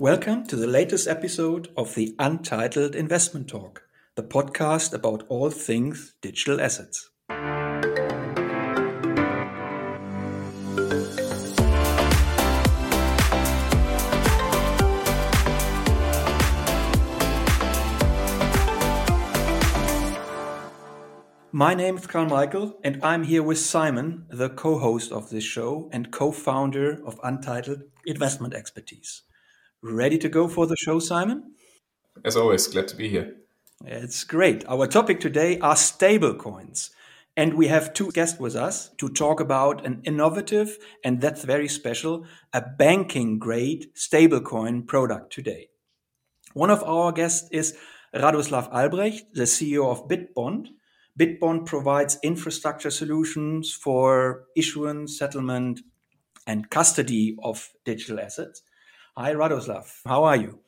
Welcome 0.00 0.46
to 0.46 0.56
the 0.56 0.66
latest 0.66 1.06
episode 1.06 1.68
of 1.76 1.94
the 1.94 2.14
Untitled 2.18 2.94
Investment 2.94 3.48
Talk, 3.48 3.82
the 4.14 4.22
podcast 4.22 4.94
about 4.94 5.26
all 5.28 5.50
things 5.50 6.14
digital 6.22 6.58
assets. 6.58 7.10
My 21.52 21.74
name 21.74 21.98
is 21.98 22.06
Carl 22.06 22.24
Michael, 22.24 22.78
and 22.82 23.04
I'm 23.04 23.24
here 23.24 23.42
with 23.42 23.58
Simon, 23.58 24.24
the 24.30 24.48
co 24.48 24.78
host 24.78 25.12
of 25.12 25.28
this 25.28 25.44
show 25.44 25.90
and 25.92 26.10
co 26.10 26.32
founder 26.32 27.04
of 27.04 27.20
Untitled 27.22 27.82
Investment 28.06 28.54
Expertise. 28.54 29.24
Ready 29.82 30.18
to 30.18 30.28
go 30.28 30.46
for 30.46 30.66
the 30.66 30.76
show, 30.76 30.98
Simon? 30.98 31.54
As 32.22 32.36
always, 32.36 32.66
glad 32.66 32.86
to 32.88 32.96
be 32.96 33.08
here. 33.08 33.36
It's 33.86 34.24
great. 34.24 34.62
Our 34.68 34.86
topic 34.86 35.20
today 35.20 35.58
are 35.60 35.74
stablecoins. 35.74 36.90
And 37.34 37.54
we 37.54 37.68
have 37.68 37.94
two 37.94 38.10
guests 38.10 38.38
with 38.38 38.54
us 38.56 38.90
to 38.98 39.08
talk 39.08 39.40
about 39.40 39.86
an 39.86 40.02
innovative, 40.04 40.76
and 41.02 41.18
that's 41.22 41.44
very 41.44 41.66
special, 41.66 42.26
a 42.52 42.60
banking 42.60 43.38
grade 43.38 43.86
stablecoin 43.94 44.86
product 44.86 45.32
today. 45.32 45.68
One 46.52 46.68
of 46.68 46.82
our 46.82 47.10
guests 47.10 47.48
is 47.50 47.78
Radoslav 48.14 48.70
Albrecht, 48.74 49.32
the 49.32 49.44
CEO 49.44 49.90
of 49.90 50.08
Bitbond. 50.08 50.66
Bitbond 51.18 51.64
provides 51.64 52.18
infrastructure 52.22 52.90
solutions 52.90 53.72
for 53.72 54.44
issuance, 54.54 55.16
settlement, 55.16 55.80
and 56.46 56.68
custody 56.68 57.38
of 57.42 57.70
digital 57.86 58.20
assets. 58.20 58.60
Hi, 59.16 59.34
Radoslav. 59.34 60.02
How 60.06 60.22
are 60.24 60.36
you? 60.36 60.60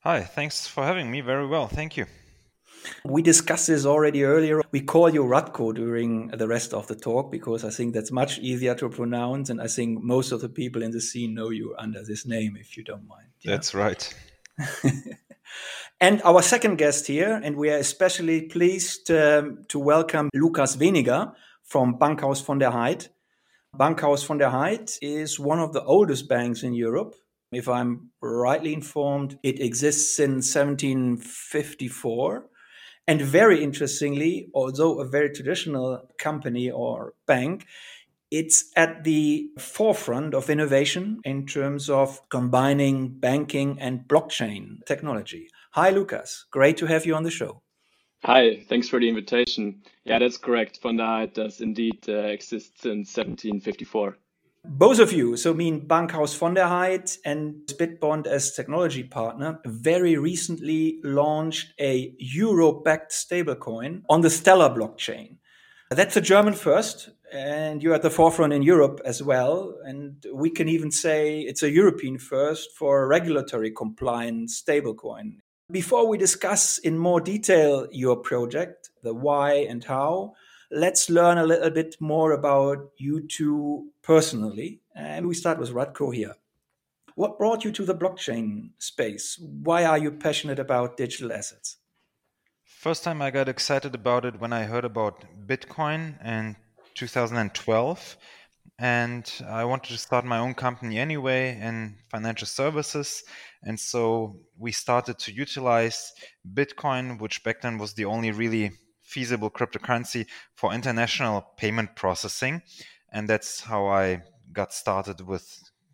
Hi, 0.00 0.22
thanks 0.22 0.66
for 0.66 0.84
having 0.84 1.10
me. 1.10 1.20
Very 1.20 1.46
well. 1.46 1.68
Thank 1.68 1.96
you. 1.96 2.06
We 3.04 3.22
discussed 3.22 3.68
this 3.68 3.86
already 3.86 4.24
earlier. 4.24 4.60
We 4.72 4.80
call 4.80 5.10
you 5.10 5.22
Radko 5.22 5.72
during 5.72 6.28
the 6.28 6.48
rest 6.48 6.74
of 6.74 6.88
the 6.88 6.96
talk 6.96 7.30
because 7.30 7.64
I 7.64 7.70
think 7.70 7.94
that's 7.94 8.10
much 8.10 8.40
easier 8.40 8.74
to 8.74 8.88
pronounce. 8.88 9.48
And 9.48 9.60
I 9.60 9.68
think 9.68 10.02
most 10.02 10.32
of 10.32 10.40
the 10.40 10.48
people 10.48 10.82
in 10.82 10.90
the 10.90 11.00
scene 11.00 11.34
know 11.34 11.50
you 11.50 11.74
under 11.78 12.02
this 12.04 12.26
name, 12.26 12.56
if 12.60 12.76
you 12.76 12.82
don't 12.82 13.06
mind. 13.06 13.28
Yeah? 13.40 13.52
That's 13.52 13.74
right. 13.74 14.14
and 16.00 16.20
our 16.24 16.42
second 16.42 16.76
guest 16.76 17.06
here, 17.06 17.40
and 17.42 17.56
we 17.56 17.70
are 17.70 17.78
especially 17.78 18.42
pleased 18.42 19.10
um, 19.12 19.64
to 19.68 19.78
welcome 19.78 20.30
Lukas 20.34 20.76
Weniger 20.76 21.32
from 21.62 21.96
Bankhaus 21.98 22.42
von 22.42 22.58
der 22.58 22.72
Heydt. 22.72 23.08
Bankhaus 23.72 24.24
von 24.24 24.38
der 24.38 24.50
Heydt 24.50 24.98
is 25.00 25.38
one 25.38 25.60
of 25.60 25.72
the 25.72 25.82
oldest 25.84 26.28
banks 26.28 26.64
in 26.64 26.74
Europe 26.74 27.14
if 27.54 27.68
I'm 27.68 28.10
rightly 28.20 28.72
informed, 28.72 29.38
it 29.42 29.60
exists 29.60 30.16
since 30.16 30.54
1754. 30.54 32.46
And 33.06 33.20
very 33.20 33.62
interestingly, 33.62 34.48
although 34.54 35.00
a 35.00 35.06
very 35.06 35.30
traditional 35.30 36.08
company 36.18 36.70
or 36.70 37.14
bank, 37.26 37.66
it's 38.30 38.72
at 38.76 39.04
the 39.04 39.50
forefront 39.58 40.34
of 40.34 40.50
innovation 40.50 41.20
in 41.24 41.46
terms 41.46 41.90
of 41.90 42.26
combining 42.30 43.18
banking 43.20 43.78
and 43.80 44.08
blockchain 44.08 44.84
technology. 44.86 45.48
Hi, 45.72 45.90
Lucas. 45.90 46.46
Great 46.50 46.76
to 46.78 46.86
have 46.86 47.04
you 47.06 47.14
on 47.14 47.24
the 47.24 47.30
show. 47.30 47.62
Hi, 48.24 48.64
thanks 48.68 48.88
for 48.88 48.98
the 48.98 49.08
invitation. 49.08 49.82
Yeah, 50.04 50.18
that's 50.18 50.38
correct. 50.38 50.80
Von 50.82 50.96
der 50.96 51.04
Heydt 51.04 51.34
does 51.34 51.60
indeed 51.60 52.08
uh, 52.08 52.12
exist 52.12 52.80
since 52.80 53.14
1754 53.14 54.16
both 54.64 54.98
of 54.98 55.12
you, 55.12 55.36
so 55.36 55.54
mean 55.54 55.86
Bankhaus 55.86 56.34
von 56.34 56.54
der 56.54 56.68
Heydt 56.68 57.18
and 57.24 57.54
Bitbond 57.78 58.26
as 58.26 58.52
technology 58.52 59.02
partner, 59.02 59.60
very 59.66 60.16
recently 60.16 61.00
launched 61.04 61.74
a 61.78 62.14
euro-backed 62.18 63.12
stablecoin 63.12 64.02
on 64.08 64.22
the 64.22 64.30
Stellar 64.30 64.70
blockchain. 64.70 65.36
That's 65.90 66.16
a 66.16 66.20
German 66.20 66.54
first, 66.54 67.10
and 67.32 67.82
you're 67.82 67.94
at 67.94 68.02
the 68.02 68.10
forefront 68.10 68.52
in 68.52 68.62
Europe 68.62 69.00
as 69.04 69.22
well. 69.22 69.74
And 69.84 70.24
we 70.32 70.50
can 70.50 70.68
even 70.68 70.90
say 70.90 71.40
it's 71.40 71.62
a 71.62 71.70
European 71.70 72.18
first 72.18 72.70
for 72.76 73.02
a 73.02 73.06
regulatory 73.06 73.70
compliant 73.70 74.48
stablecoin. 74.48 75.38
Before 75.70 76.08
we 76.08 76.18
discuss 76.18 76.78
in 76.78 76.98
more 76.98 77.20
detail 77.20 77.86
your 77.90 78.16
project, 78.16 78.90
the 79.02 79.14
why 79.14 79.66
and 79.68 79.84
how, 79.84 80.32
let's 80.70 81.10
learn 81.10 81.38
a 81.38 81.46
little 81.46 81.70
bit 81.70 81.96
more 82.00 82.32
about 82.32 82.78
you 82.98 83.26
two 83.28 83.90
personally. 84.04 84.80
And 84.94 85.26
we 85.26 85.34
start 85.34 85.58
with 85.58 85.72
Radko 85.72 86.14
here. 86.14 86.36
What 87.16 87.38
brought 87.38 87.64
you 87.64 87.72
to 87.72 87.84
the 87.84 87.94
blockchain 87.94 88.70
space? 88.78 89.38
Why 89.40 89.84
are 89.84 89.98
you 89.98 90.10
passionate 90.12 90.58
about 90.58 90.96
digital 90.96 91.32
assets? 91.32 91.78
First 92.64 93.02
time 93.02 93.22
I 93.22 93.30
got 93.30 93.48
excited 93.48 93.94
about 93.94 94.24
it 94.24 94.38
when 94.40 94.52
I 94.52 94.64
heard 94.64 94.84
about 94.84 95.24
Bitcoin 95.46 96.22
in 96.24 96.56
2012. 96.94 98.16
And 98.78 99.32
I 99.46 99.64
wanted 99.64 99.92
to 99.92 99.98
start 99.98 100.24
my 100.24 100.38
own 100.38 100.54
company 100.54 100.98
anyway 100.98 101.58
in 101.60 101.96
financial 102.10 102.46
services. 102.46 103.22
And 103.62 103.78
so 103.78 104.36
we 104.58 104.72
started 104.72 105.18
to 105.20 105.32
utilize 105.32 106.12
Bitcoin, 106.52 107.20
which 107.20 107.44
back 107.44 107.62
then 107.62 107.78
was 107.78 107.94
the 107.94 108.04
only 108.04 108.32
really 108.32 108.72
feasible 109.02 109.50
cryptocurrency 109.50 110.26
for 110.56 110.74
international 110.74 111.46
payment 111.56 111.94
processing. 111.94 112.62
And 113.14 113.28
that's 113.28 113.60
how 113.60 113.86
I 113.86 114.22
got 114.52 114.72
started 114.72 115.20
with 115.20 115.46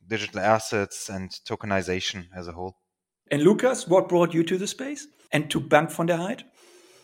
digital 0.08 0.40
assets 0.40 1.10
and 1.10 1.30
tokenization 1.46 2.28
as 2.34 2.48
a 2.48 2.52
whole. 2.52 2.76
And 3.30 3.42
Lucas, 3.42 3.86
what 3.86 4.08
brought 4.08 4.32
you 4.32 4.42
to 4.44 4.56
the 4.56 4.66
space 4.66 5.06
and 5.30 5.50
to 5.50 5.60
Bank 5.60 5.90
von 5.90 6.06
der 6.06 6.16
Heydt? 6.16 6.44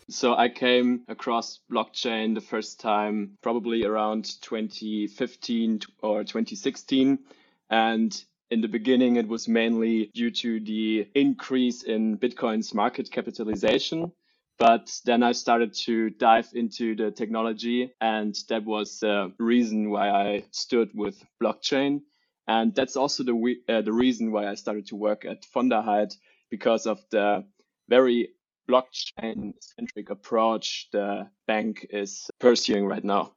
So 0.09 0.35
I 0.35 0.49
came 0.49 1.03
across 1.07 1.59
blockchain 1.71 2.33
the 2.33 2.41
first 2.41 2.79
time 2.79 3.37
probably 3.43 3.85
around 3.85 4.41
2015 4.41 5.81
or 6.01 6.23
2016. 6.23 7.19
And 7.69 8.25
in 8.49 8.61
the 8.61 8.67
beginning, 8.67 9.17
it 9.17 9.27
was 9.27 9.47
mainly 9.47 10.09
due 10.15 10.31
to 10.31 10.59
the 10.59 11.07
increase 11.13 11.83
in 11.83 12.17
Bitcoin's 12.17 12.73
market 12.73 13.11
capitalization. 13.11 14.11
But 14.59 14.91
then 15.05 15.21
I 15.21 15.33
started 15.33 15.73
to 15.85 16.09
dive 16.09 16.49
into 16.53 16.95
the 16.95 17.11
technology, 17.11 17.93
and 18.01 18.35
that 18.49 18.65
was 18.65 18.99
the 18.99 19.31
reason 19.37 19.91
why 19.91 20.09
I 20.09 20.45
stood 20.51 20.89
with 20.95 21.23
blockchain. 21.41 22.01
And 22.47 22.73
that's 22.73 22.95
also 22.95 23.23
the 23.23 23.55
uh, 23.69 23.81
the 23.81 23.93
reason 23.93 24.31
why 24.31 24.47
I 24.47 24.55
started 24.55 24.87
to 24.87 24.95
work 24.95 25.25
at 25.25 25.45
von 25.53 25.69
der 25.69 25.81
Heydt 25.81 26.15
because 26.49 26.87
of 26.87 26.99
the 27.11 27.45
very 27.89 28.29
blockchain 28.69 29.53
centric 29.59 30.09
approach 30.09 30.89
the 30.91 31.29
bank 31.45 31.85
is 31.89 32.29
pursuing 32.39 32.85
right 32.85 33.03
now. 33.03 33.33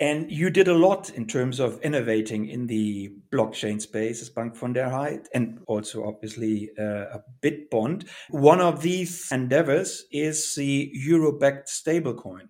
And 0.00 0.30
you 0.30 0.48
did 0.48 0.68
a 0.68 0.74
lot 0.74 1.10
in 1.10 1.26
terms 1.26 1.58
of 1.58 1.80
innovating 1.82 2.48
in 2.48 2.68
the 2.68 3.12
blockchain 3.32 3.80
space 3.80 4.22
as 4.22 4.30
Bank 4.30 4.54
von 4.54 4.72
der 4.72 4.88
Heydt 4.88 5.26
and 5.34 5.58
also 5.66 6.06
obviously 6.06 6.70
uh, 6.78 7.18
a 7.18 7.22
Bitbond. 7.42 8.06
One 8.30 8.60
of 8.60 8.80
these 8.80 9.28
endeavors 9.32 10.04
is 10.12 10.54
the 10.54 10.90
euro-backed 10.94 11.68
stablecoin. 11.68 12.48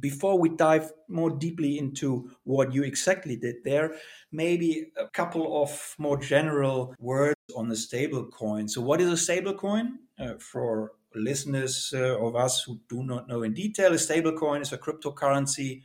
Before 0.00 0.38
we 0.38 0.50
dive 0.50 0.92
more 1.08 1.30
deeply 1.30 1.78
into 1.78 2.30
what 2.44 2.74
you 2.74 2.82
exactly 2.82 3.36
did 3.36 3.56
there, 3.64 3.94
maybe 4.30 4.86
a 4.98 5.06
couple 5.08 5.62
of 5.62 5.94
more 5.98 6.18
general 6.18 6.94
words 6.98 7.36
on 7.56 7.68
the 7.68 7.74
stablecoin. 7.74 8.68
So, 8.70 8.80
what 8.80 9.02
is 9.02 9.08
a 9.08 9.32
stablecoin? 9.32 9.98
Uh, 10.18 10.34
for 10.38 10.92
listeners 11.14 11.92
uh, 11.94 12.18
of 12.18 12.36
us 12.36 12.62
who 12.62 12.80
do 12.88 13.02
not 13.02 13.28
know 13.28 13.42
in 13.42 13.52
detail, 13.52 13.92
a 13.92 13.96
stablecoin 13.96 14.62
is 14.62 14.72
a 14.72 14.78
cryptocurrency 14.78 15.82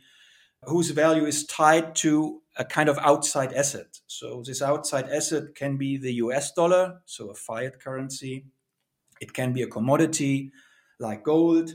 whose 0.64 0.90
value 0.90 1.24
is 1.24 1.46
tied 1.46 1.94
to 1.96 2.42
a 2.56 2.64
kind 2.64 2.88
of 2.88 2.98
outside 2.98 3.52
asset. 3.52 4.00
So 4.06 4.42
this 4.44 4.60
outside 4.60 5.08
asset 5.08 5.54
can 5.54 5.76
be 5.76 5.96
the 5.96 6.14
US 6.14 6.52
dollar, 6.52 7.00
so 7.06 7.30
a 7.30 7.34
fiat 7.34 7.80
currency. 7.80 8.46
It 9.20 9.32
can 9.32 9.52
be 9.52 9.62
a 9.62 9.68
commodity 9.68 10.50
like 10.98 11.22
gold, 11.22 11.74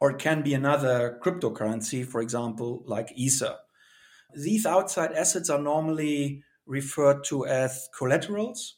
or 0.00 0.10
it 0.10 0.18
can 0.18 0.42
be 0.42 0.52
another 0.52 1.18
cryptocurrency, 1.22 2.06
for 2.06 2.20
example, 2.20 2.82
like 2.86 3.12
Ether. 3.14 3.56
These 4.34 4.66
outside 4.66 5.12
assets 5.12 5.48
are 5.48 5.58
normally 5.58 6.42
referred 6.66 7.24
to 7.24 7.46
as 7.46 7.88
collaterals. 7.96 8.76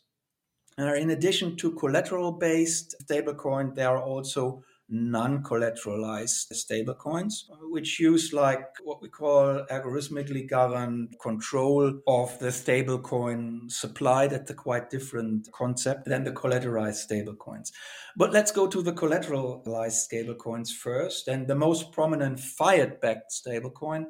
In 0.77 1.11
addition 1.11 1.57
to 1.57 1.73
collateral 1.73 2.33
based 2.33 2.97
stablecoin, 3.05 3.75
there 3.75 3.91
are 3.91 4.03
also 4.03 4.63
non-collateralized 4.89 6.53
stablecoins, 6.53 7.45
which 7.71 7.99
use 7.99 8.33
like 8.33 8.67
what 8.83 9.01
we 9.01 9.09
call 9.09 9.65
algorithmically 9.71 10.49
governed 10.49 11.15
control 11.21 12.01
of 12.07 12.39
the 12.39 12.49
stablecoin 12.49 13.71
supply. 13.71 14.27
That's 14.27 14.51
a 14.51 14.55
quite 14.55 14.91
different 14.91 15.49
concept 15.53 16.05
than 16.07 16.25
the 16.25 16.33
collateralized 16.33 17.09
stablecoins. 17.09 17.73
But 18.17 18.33
let's 18.33 18.53
go 18.53 18.67
to 18.67 18.83
the 18.83 18.93
collateralized 18.93 20.07
stablecoins 20.13 20.71
first. 20.71 21.29
And 21.29 21.49
the 21.49 21.55
most 21.55 21.93
prominent 21.93 22.39
fiat-backed 22.39 23.33
stablecoin 23.33 24.05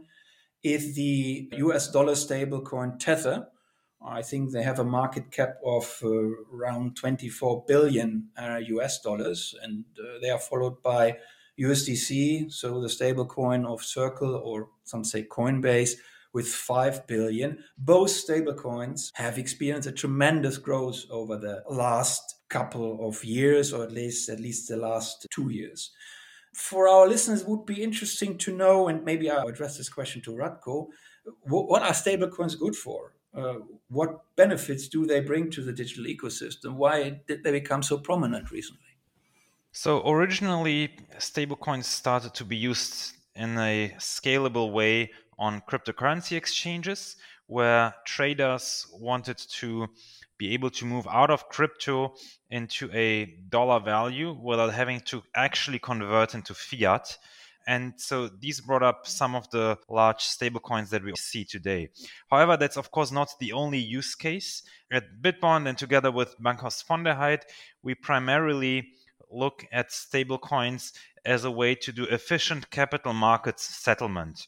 is 0.62 0.94
the 0.96 1.48
US 1.52 1.90
dollar 1.90 2.14
stablecoin 2.14 2.98
Tether 2.98 3.46
I 4.06 4.22
think 4.22 4.50
they 4.50 4.62
have 4.62 4.78
a 4.78 4.84
market 4.84 5.30
cap 5.30 5.56
of 5.64 5.98
uh, 6.02 6.08
around 6.54 6.96
24 6.96 7.64
billion 7.66 8.28
uh, 8.36 8.60
US 8.66 9.00
dollars, 9.00 9.54
and 9.62 9.84
uh, 9.98 10.18
they 10.20 10.30
are 10.30 10.38
followed 10.38 10.82
by 10.82 11.18
USDC, 11.58 12.52
so 12.52 12.80
the 12.80 12.88
stablecoin 12.88 13.66
of 13.66 13.82
Circle, 13.82 14.34
or 14.34 14.68
some 14.84 15.04
say 15.04 15.22
Coinbase, 15.22 15.92
with 16.32 16.48
5 16.48 17.06
billion. 17.06 17.58
Both 17.78 18.10
stablecoins 18.10 19.10
have 19.14 19.38
experienced 19.38 19.88
a 19.88 19.92
tremendous 19.92 20.58
growth 20.58 21.04
over 21.10 21.36
the 21.38 21.62
last 21.70 22.42
couple 22.48 23.08
of 23.08 23.24
years, 23.24 23.72
or 23.72 23.84
at 23.84 23.92
least 23.92 24.28
at 24.28 24.40
least 24.40 24.68
the 24.68 24.76
last 24.76 25.26
two 25.30 25.50
years. 25.50 25.92
For 26.52 26.88
our 26.88 27.08
listeners, 27.08 27.44
would 27.44 27.64
be 27.66 27.82
interesting 27.82 28.36
to 28.38 28.56
know, 28.56 28.88
and 28.88 29.04
maybe 29.04 29.30
I'll 29.30 29.48
address 29.48 29.76
this 29.78 29.88
question 29.88 30.22
to 30.22 30.32
Radko, 30.32 30.88
what 31.46 31.82
are 31.82 31.90
stablecoins 31.90 32.58
good 32.58 32.76
for? 32.76 33.13
Uh, 33.34 33.56
what 33.88 34.22
benefits 34.36 34.88
do 34.88 35.06
they 35.06 35.20
bring 35.20 35.50
to 35.50 35.62
the 35.62 35.72
digital 35.72 36.04
ecosystem? 36.04 36.74
Why 36.74 37.20
did 37.26 37.42
they 37.42 37.50
become 37.50 37.82
so 37.82 37.98
prominent 37.98 38.50
recently? 38.50 38.80
So 39.72 40.08
originally, 40.08 40.96
stablecoins 41.18 41.84
started 41.84 42.32
to 42.34 42.44
be 42.44 42.56
used 42.56 43.14
in 43.34 43.58
a 43.58 43.92
scalable 43.98 44.72
way 44.72 45.10
on 45.36 45.62
cryptocurrency 45.68 46.36
exchanges, 46.36 47.16
where 47.46 47.92
traders 48.04 48.86
wanted 48.92 49.36
to 49.36 49.88
be 50.38 50.54
able 50.54 50.70
to 50.70 50.84
move 50.84 51.06
out 51.10 51.30
of 51.30 51.48
crypto 51.48 52.14
into 52.50 52.88
a 52.92 53.26
dollar 53.48 53.80
value 53.80 54.32
without 54.32 54.72
having 54.72 55.00
to 55.00 55.22
actually 55.34 55.78
convert 55.78 56.34
into 56.34 56.54
fiat. 56.54 57.18
And 57.66 57.94
so 57.96 58.28
these 58.28 58.60
brought 58.60 58.82
up 58.82 59.06
some 59.06 59.34
of 59.34 59.50
the 59.50 59.78
large 59.88 60.24
stablecoins 60.24 60.90
that 60.90 61.04
we 61.04 61.14
see 61.16 61.44
today. 61.44 61.88
However, 62.30 62.56
that's 62.56 62.76
of 62.76 62.90
course 62.90 63.10
not 63.10 63.30
the 63.40 63.52
only 63.52 63.78
use 63.78 64.14
case. 64.14 64.62
At 64.92 65.22
Bitbond 65.22 65.68
and 65.68 65.78
together 65.78 66.10
with 66.10 66.36
Bankhaus 66.40 66.84
von 66.86 67.04
der 67.04 67.14
Heydt, 67.14 67.42
we 67.82 67.94
primarily 67.94 68.88
look 69.30 69.64
at 69.72 69.90
stablecoins 69.90 70.92
as 71.24 71.44
a 71.44 71.50
way 71.50 71.74
to 71.74 71.92
do 71.92 72.04
efficient 72.04 72.70
capital 72.70 73.12
markets 73.12 73.64
settlement. 73.64 74.46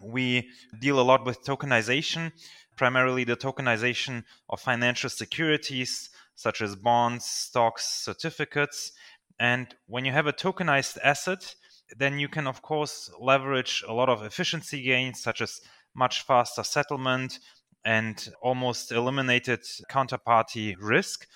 We 0.00 0.50
deal 0.78 1.00
a 1.00 1.02
lot 1.02 1.24
with 1.24 1.42
tokenization, 1.42 2.32
primarily 2.76 3.24
the 3.24 3.36
tokenization 3.36 4.24
of 4.48 4.60
financial 4.60 5.10
securities 5.10 6.10
such 6.34 6.60
as 6.60 6.76
bonds, 6.76 7.24
stocks, 7.24 8.04
certificates. 8.04 8.92
And 9.40 9.74
when 9.86 10.04
you 10.04 10.12
have 10.12 10.26
a 10.26 10.32
tokenized 10.32 10.98
asset, 11.02 11.54
then 11.96 12.18
you 12.18 12.28
can, 12.28 12.46
of 12.46 12.62
course, 12.62 13.10
leverage 13.20 13.84
a 13.86 13.92
lot 13.92 14.08
of 14.08 14.22
efficiency 14.22 14.82
gains, 14.82 15.22
such 15.22 15.40
as 15.40 15.60
much 15.94 16.22
faster 16.22 16.62
settlement 16.62 17.38
and 17.84 18.30
almost 18.42 18.90
eliminated 18.90 19.60
counterparty 19.88 20.74
risk. 20.80 21.26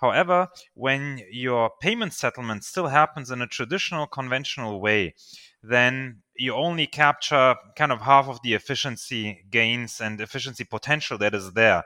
However, 0.00 0.48
when 0.74 1.22
your 1.30 1.70
payment 1.80 2.12
settlement 2.12 2.64
still 2.64 2.88
happens 2.88 3.30
in 3.30 3.40
a 3.40 3.46
traditional 3.46 4.08
conventional 4.08 4.80
way, 4.80 5.14
then 5.62 6.22
you 6.36 6.54
only 6.54 6.88
capture 6.88 7.54
kind 7.76 7.92
of 7.92 8.00
half 8.00 8.28
of 8.28 8.40
the 8.42 8.54
efficiency 8.54 9.44
gains 9.48 10.00
and 10.00 10.20
efficiency 10.20 10.64
potential 10.64 11.18
that 11.18 11.34
is 11.34 11.52
there. 11.52 11.84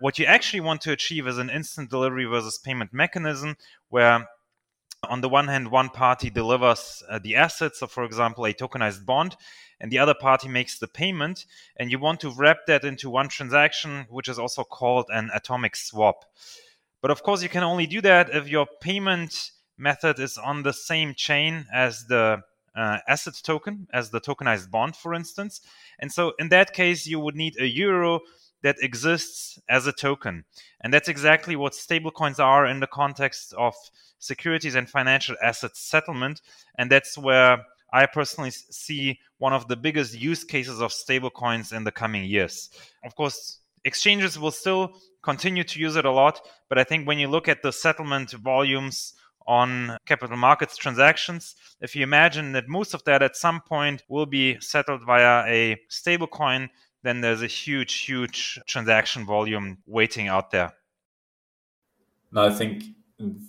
What 0.00 0.18
you 0.18 0.24
actually 0.24 0.60
want 0.60 0.80
to 0.82 0.92
achieve 0.92 1.26
is 1.26 1.36
an 1.36 1.50
instant 1.50 1.90
delivery 1.90 2.24
versus 2.24 2.58
payment 2.58 2.94
mechanism 2.94 3.56
where 3.90 4.26
on 5.08 5.20
the 5.20 5.28
one 5.28 5.48
hand, 5.48 5.70
one 5.70 5.88
party 5.88 6.30
delivers 6.30 7.02
uh, 7.08 7.18
the 7.18 7.36
assets, 7.36 7.80
so 7.80 7.86
for 7.86 8.04
example, 8.04 8.44
a 8.44 8.52
tokenized 8.52 9.04
bond, 9.06 9.36
and 9.80 9.90
the 9.90 9.98
other 9.98 10.14
party 10.14 10.48
makes 10.48 10.78
the 10.78 10.88
payment, 10.88 11.46
and 11.76 11.90
you 11.90 11.98
want 11.98 12.20
to 12.20 12.30
wrap 12.30 12.58
that 12.66 12.84
into 12.84 13.08
one 13.08 13.28
transaction, 13.28 14.06
which 14.10 14.28
is 14.28 14.38
also 14.38 14.62
called 14.62 15.06
an 15.08 15.30
atomic 15.34 15.74
swap. 15.74 16.24
But 17.00 17.10
of 17.10 17.22
course, 17.22 17.42
you 17.42 17.48
can 17.48 17.62
only 17.62 17.86
do 17.86 18.00
that 18.02 18.28
if 18.34 18.48
your 18.48 18.66
payment 18.80 19.52
method 19.78 20.18
is 20.18 20.36
on 20.36 20.62
the 20.62 20.74
same 20.74 21.14
chain 21.14 21.64
as 21.72 22.04
the 22.06 22.42
uh, 22.76 22.98
asset 23.08 23.40
token, 23.42 23.86
as 23.92 24.10
the 24.10 24.20
tokenized 24.20 24.70
bond, 24.70 24.94
for 24.96 25.14
instance. 25.14 25.62
And 25.98 26.12
so, 26.12 26.34
in 26.38 26.50
that 26.50 26.74
case, 26.74 27.06
you 27.06 27.18
would 27.18 27.34
need 27.34 27.54
a 27.58 27.66
euro 27.66 28.20
that 28.62 28.76
exists 28.80 29.58
as 29.68 29.86
a 29.86 29.92
token. 29.92 30.44
And 30.80 30.92
that's 30.92 31.08
exactly 31.08 31.56
what 31.56 31.72
stablecoins 31.72 32.38
are 32.38 32.66
in 32.66 32.80
the 32.80 32.86
context 32.86 33.54
of 33.54 33.74
securities 34.18 34.74
and 34.74 34.88
financial 34.88 35.36
assets 35.42 35.80
settlement. 35.80 36.42
And 36.78 36.90
that's 36.90 37.16
where 37.16 37.64
I 37.92 38.06
personally 38.06 38.50
see 38.50 39.18
one 39.38 39.52
of 39.52 39.68
the 39.68 39.76
biggest 39.76 40.18
use 40.18 40.44
cases 40.44 40.80
of 40.80 40.92
stablecoins 40.92 41.72
in 41.72 41.84
the 41.84 41.92
coming 41.92 42.24
years. 42.24 42.70
Of 43.04 43.16
course, 43.16 43.58
exchanges 43.84 44.38
will 44.38 44.50
still 44.50 44.94
continue 45.22 45.64
to 45.64 45.80
use 45.80 45.96
it 45.96 46.04
a 46.04 46.10
lot, 46.10 46.40
but 46.68 46.78
I 46.78 46.84
think 46.84 47.06
when 47.06 47.18
you 47.18 47.28
look 47.28 47.48
at 47.48 47.62
the 47.62 47.72
settlement 47.72 48.30
volumes 48.32 49.14
on 49.46 49.96
capital 50.06 50.36
markets 50.36 50.76
transactions, 50.76 51.56
if 51.80 51.96
you 51.96 52.02
imagine 52.02 52.52
that 52.52 52.68
most 52.68 52.94
of 52.94 53.02
that 53.04 53.22
at 53.22 53.36
some 53.36 53.60
point 53.60 54.02
will 54.08 54.26
be 54.26 54.58
settled 54.60 55.02
via 55.04 55.44
a 55.46 55.76
stablecoin, 55.90 56.68
then 57.02 57.20
there's 57.20 57.42
a 57.42 57.46
huge, 57.46 58.00
huge 58.00 58.58
transaction 58.66 59.24
volume 59.26 59.78
waiting 59.86 60.28
out 60.28 60.50
there. 60.50 60.72
Now, 62.32 62.46
I 62.46 62.50
think 62.50 62.84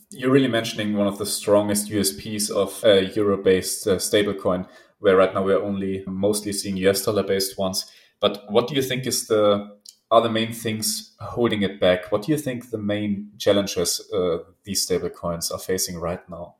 you're 0.10 0.32
really 0.32 0.48
mentioning 0.48 0.98
one 0.98 1.08
of 1.08 1.18
the 1.18 1.26
strongest 1.26 1.90
USPs 1.90 2.50
of 2.50 2.84
a 2.84 3.06
euro-based 3.16 3.88
uh, 3.88 3.96
stablecoin, 3.96 4.68
where 5.00 5.16
right 5.16 5.34
now 5.34 5.44
we're 5.44 5.62
only 5.62 6.04
mostly 6.08 6.54
seeing 6.54 6.78
US 6.78 7.04
dollar-based 7.04 7.58
ones. 7.58 7.92
But 8.20 8.52
what 8.52 8.68
do 8.68 8.76
you 8.76 8.82
think 8.82 9.08
is 9.08 9.28
the 9.28 9.80
are 10.12 10.22
the 10.22 10.30
main 10.30 10.52
things 10.52 11.16
holding 11.22 11.62
it 11.62 11.80
back? 11.80 12.12
What 12.12 12.24
do 12.24 12.34
you 12.34 12.38
think 12.38 12.70
the 12.70 12.78
main 12.78 13.32
challenges 13.38 14.02
uh, 14.14 14.40
these 14.66 14.86
stablecoins 14.86 15.54
are 15.54 15.60
facing 15.60 15.98
right 15.98 16.28
now? 16.30 16.56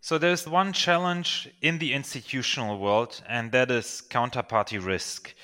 So 0.00 0.16
there's 0.16 0.46
one 0.46 0.72
challenge 0.72 1.48
in 1.60 1.78
the 1.78 1.92
institutional 1.92 2.78
world, 2.78 3.22
and 3.28 3.52
that 3.52 3.70
is 3.70 4.02
counterparty 4.08 4.84
risk. 4.84 5.34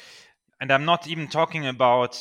And 0.60 0.72
I'm 0.72 0.84
not 0.84 1.06
even 1.06 1.28
talking 1.28 1.66
about 1.66 2.20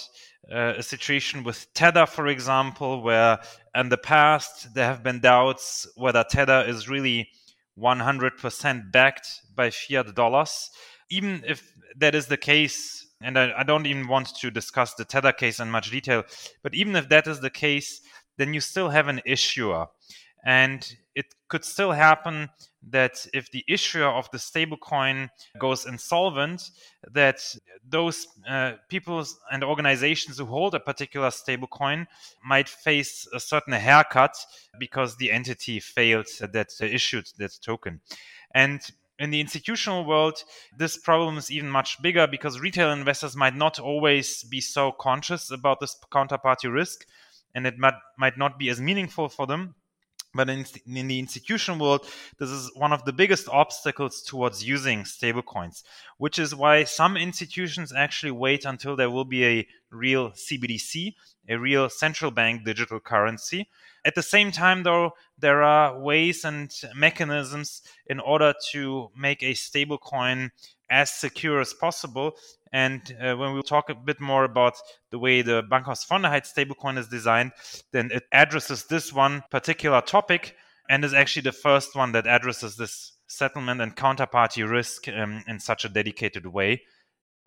uh, 0.51 0.73
a 0.77 0.83
situation 0.83 1.43
with 1.43 1.67
Tether, 1.73 2.05
for 2.05 2.27
example, 2.27 3.01
where 3.01 3.39
in 3.75 3.89
the 3.89 3.97
past 3.97 4.73
there 4.73 4.85
have 4.85 5.03
been 5.03 5.19
doubts 5.19 5.87
whether 5.95 6.23
Tether 6.23 6.63
is 6.67 6.87
really 6.87 7.29
100% 7.79 8.91
backed 8.91 9.27
by 9.55 9.69
fiat 9.69 10.15
dollars. 10.15 10.69
Even 11.09 11.43
if 11.47 11.73
that 11.97 12.15
is 12.15 12.27
the 12.27 12.37
case, 12.37 13.07
and 13.21 13.37
I, 13.37 13.53
I 13.57 13.63
don't 13.63 13.87
even 13.87 14.07
want 14.07 14.35
to 14.35 14.51
discuss 14.51 14.93
the 14.93 15.05
Tether 15.05 15.31
case 15.31 15.59
in 15.59 15.71
much 15.71 15.89
detail, 15.89 16.23
but 16.63 16.75
even 16.75 16.95
if 16.95 17.09
that 17.09 17.27
is 17.27 17.39
the 17.39 17.49
case, 17.49 18.01
then 18.37 18.53
you 18.53 18.61
still 18.61 18.89
have 18.89 19.07
an 19.07 19.21
issuer. 19.25 19.87
And 20.45 20.87
it 21.15 21.25
could 21.49 21.65
still 21.65 21.91
happen 21.91 22.49
that 22.91 23.25
if 23.33 23.51
the 23.51 23.63
issuer 23.67 24.07
of 24.07 24.29
the 24.31 24.37
stablecoin 24.37 25.29
goes 25.59 25.85
insolvent, 25.85 26.71
that 27.11 27.39
those 27.87 28.27
uh, 28.47 28.73
people 28.89 29.25
and 29.51 29.63
organizations 29.63 30.37
who 30.37 30.45
hold 30.45 30.75
a 30.75 30.79
particular 30.79 31.29
stablecoin 31.29 32.07
might 32.45 32.69
face 32.69 33.27
a 33.33 33.39
certain 33.39 33.73
haircut 33.73 34.35
because 34.79 35.17
the 35.17 35.31
entity 35.31 35.79
failed 35.79 36.27
that 36.39 36.69
issued 36.81 37.27
that 37.37 37.51
token. 37.61 38.01
And 38.53 38.81
in 39.19 39.31
the 39.31 39.41
institutional 39.41 40.05
world, 40.05 40.43
this 40.77 40.97
problem 40.97 41.37
is 41.37 41.49
even 41.49 41.69
much 41.69 42.01
bigger 42.01 42.27
because 42.27 42.59
retail 42.59 42.91
investors 42.91 43.35
might 43.35 43.55
not 43.55 43.79
always 43.79 44.43
be 44.43 44.61
so 44.61 44.91
conscious 44.91 45.49
about 45.51 45.79
this 45.79 45.97
counterparty 46.11 46.71
risk, 46.71 47.05
and 47.55 47.65
it 47.65 47.77
might, 47.77 47.95
might 48.17 48.37
not 48.37 48.59
be 48.59 48.69
as 48.69 48.79
meaningful 48.79 49.27
for 49.27 49.47
them 49.47 49.75
but 50.33 50.49
in, 50.49 50.65
in, 50.85 51.07
the 51.07 51.19
institution 51.19 51.79
world, 51.79 52.07
this 52.37 52.49
is 52.49 52.71
one 52.75 52.93
of 52.93 53.05
the 53.05 53.13
biggest 53.13 53.47
obstacles 53.49 54.21
towards 54.21 54.63
using 54.63 55.03
stablecoins, 55.03 55.83
which 56.17 56.37
is 56.37 56.53
why 56.53 56.83
some 56.83 57.17
institutions 57.17 57.93
actually 57.95 58.31
wait 58.31 58.65
until 58.65 58.95
there 58.95 59.09
will 59.09 59.25
be 59.25 59.45
a 59.45 59.67
real 59.89 60.31
CBDC, 60.31 61.15
a 61.49 61.57
real 61.57 61.89
central 61.89 62.31
bank 62.31 62.65
digital 62.65 62.99
currency. 62.99 63.67
At 64.05 64.15
the 64.15 64.23
same 64.23 64.51
time, 64.51 64.83
though, 64.83 65.11
there 65.37 65.63
are 65.63 65.99
ways 65.99 66.45
and 66.45 66.71
mechanisms 66.95 67.81
in 68.05 68.19
order 68.19 68.53
to 68.71 69.09
make 69.17 69.43
a 69.43 69.53
stablecoin 69.53 70.51
as 70.89 71.11
secure 71.11 71.59
as 71.59 71.73
possible. 71.73 72.37
And 72.73 73.01
uh, 73.21 73.35
when 73.35 73.53
we 73.53 73.61
talk 73.61 73.89
a 73.89 73.95
bit 73.95 74.19
more 74.19 74.43
about 74.43 74.75
the 75.11 75.19
way 75.19 75.41
the 75.41 75.63
Bankhaus 75.63 76.07
von 76.07 76.21
der 76.21 76.29
Heydt 76.29 76.45
stablecoin 76.45 76.97
is 76.97 77.07
designed, 77.07 77.51
then 77.91 78.09
it 78.11 78.23
addresses 78.31 78.85
this 78.85 79.13
one 79.13 79.43
particular 79.51 80.01
topic 80.01 80.55
and 80.89 81.03
is 81.03 81.13
actually 81.13 81.43
the 81.43 81.51
first 81.51 81.95
one 81.95 82.11
that 82.13 82.27
addresses 82.27 82.75
this 82.75 83.13
settlement 83.27 83.81
and 83.81 83.95
counterparty 83.95 84.69
risk 84.69 85.07
um, 85.09 85.43
in 85.47 85.59
such 85.59 85.85
a 85.85 85.89
dedicated 85.89 86.45
way. 86.45 86.81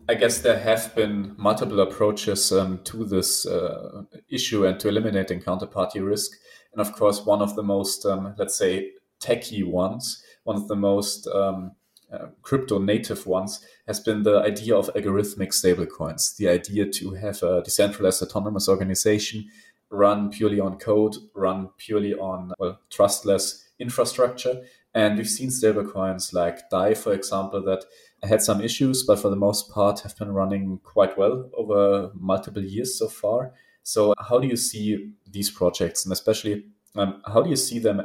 I 0.09 0.15
guess 0.15 0.39
there 0.39 0.59
have 0.59 0.95
been 0.95 1.35
multiple 1.37 1.79
approaches 1.79 2.51
um, 2.51 2.79
to 2.85 3.05
this 3.05 3.45
uh, 3.45 4.03
issue 4.29 4.65
and 4.65 4.79
to 4.79 4.87
eliminating 4.87 5.41
counterparty 5.41 6.05
risk. 6.05 6.31
And 6.73 6.81
of 6.81 6.93
course, 6.93 7.25
one 7.25 7.41
of 7.41 7.55
the 7.55 7.63
most, 7.63 8.05
um, 8.05 8.33
let's 8.37 8.55
say, 8.55 8.91
techy 9.19 9.63
ones, 9.63 10.23
one 10.43 10.55
of 10.55 10.67
the 10.67 10.75
most 10.75 11.27
um, 11.27 11.73
uh, 12.11 12.27
crypto 12.41 12.79
native 12.79 13.25
ones 13.27 13.63
has 13.91 13.99
been 13.99 14.23
the 14.23 14.39
idea 14.39 14.73
of 14.73 14.89
algorithmic 14.93 15.51
stablecoins, 15.51 16.37
the 16.37 16.47
idea 16.47 16.85
to 16.85 17.13
have 17.15 17.43
a 17.43 17.61
decentralized 17.61 18.23
autonomous 18.23 18.69
organization 18.69 19.43
run 19.89 20.29
purely 20.29 20.61
on 20.61 20.77
code, 20.77 21.17
run 21.35 21.69
purely 21.77 22.13
on 22.13 22.53
well, 22.57 22.79
trustless 22.89 23.69
infrastructure. 23.79 24.61
And 24.93 25.17
we've 25.17 25.29
seen 25.29 25.49
stablecoins 25.49 26.31
like 26.31 26.69
DAI, 26.69 26.93
for 26.93 27.11
example, 27.11 27.61
that 27.65 27.83
had 28.23 28.41
some 28.41 28.61
issues, 28.61 29.03
but 29.03 29.19
for 29.19 29.29
the 29.29 29.35
most 29.47 29.69
part 29.69 29.99
have 29.99 30.15
been 30.17 30.31
running 30.31 30.79
quite 30.83 31.17
well 31.17 31.49
over 31.53 32.11
multiple 32.13 32.63
years 32.63 32.97
so 32.97 33.09
far. 33.09 33.51
So, 33.83 34.13
how 34.17 34.39
do 34.39 34.47
you 34.47 34.55
see 34.55 35.11
these 35.29 35.49
projects, 35.49 36.05
and 36.05 36.13
especially 36.13 36.65
um, 36.95 37.21
how 37.25 37.41
do 37.41 37.49
you 37.49 37.57
see 37.57 37.79
them? 37.79 38.01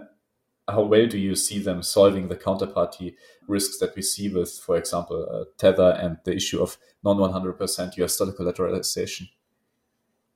How 0.69 0.83
well 0.83 1.07
do 1.07 1.19
you 1.19 1.37
see 1.37 1.61
them 1.61 1.83
solving 1.83 2.29
the 2.29 2.37
counterparty 2.37 3.15
risks 3.47 3.79
that 3.79 3.95
we 3.95 4.03
see 4.03 4.29
with, 4.29 4.51
for 4.51 4.77
example, 4.77 5.27
uh, 5.31 5.45
Tether 5.59 5.97
and 6.01 6.19
the 6.25 6.35
issue 6.35 6.61
of 6.61 6.77
non 7.05 7.19
100% 7.19 7.97
US 7.99 8.17
dollar 8.17 8.33
collateralization? 8.33 9.29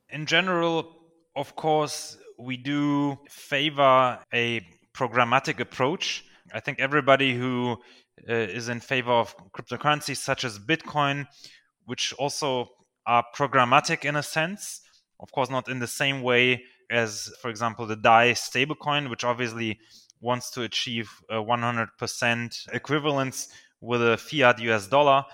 In 0.09 0.27
general, 0.27 0.97
of 1.35 1.57
course, 1.57 2.17
we 2.39 2.57
do 2.57 3.19
favor 3.29 4.19
a 4.33 4.67
programmatic 4.95 5.61
approach. 5.61 6.25
I 6.53 6.61
think 6.61 6.79
everybody 6.79 7.35
who 7.35 7.77
uh, 8.29 8.33
is 8.33 8.69
in 8.69 8.81
favor 8.81 9.13
of 9.13 9.35
cryptocurrencies 9.53 10.17
such 10.17 10.45
as 10.45 10.59
Bitcoin, 10.59 11.27
which 11.87 12.13
also 12.15 12.69
are 13.07 13.25
programmatic 13.35 14.05
in 14.05 14.17
a 14.17 14.23
sense. 14.23 14.81
Of 15.19 15.33
course, 15.33 15.51
not 15.51 15.69
in 15.69 15.79
the 15.81 15.87
same 15.87 16.23
way 16.23 16.65
as, 16.91 17.33
for 17.41 17.51
example, 17.51 17.87
the 17.87 17.97
DAI 17.97 18.33
stablecoin, 18.33 19.11
which 19.11 19.25
obviously 19.25 19.79
wants 20.21 20.51
to 20.51 20.63
achieve 20.63 21.11
a 21.29 21.37
100% 21.37 22.75
equivalence 22.75 23.49
with 23.81 24.03
a 24.03 24.17
fiat 24.17 24.61
US 24.61 24.87
dollar. 24.87 25.25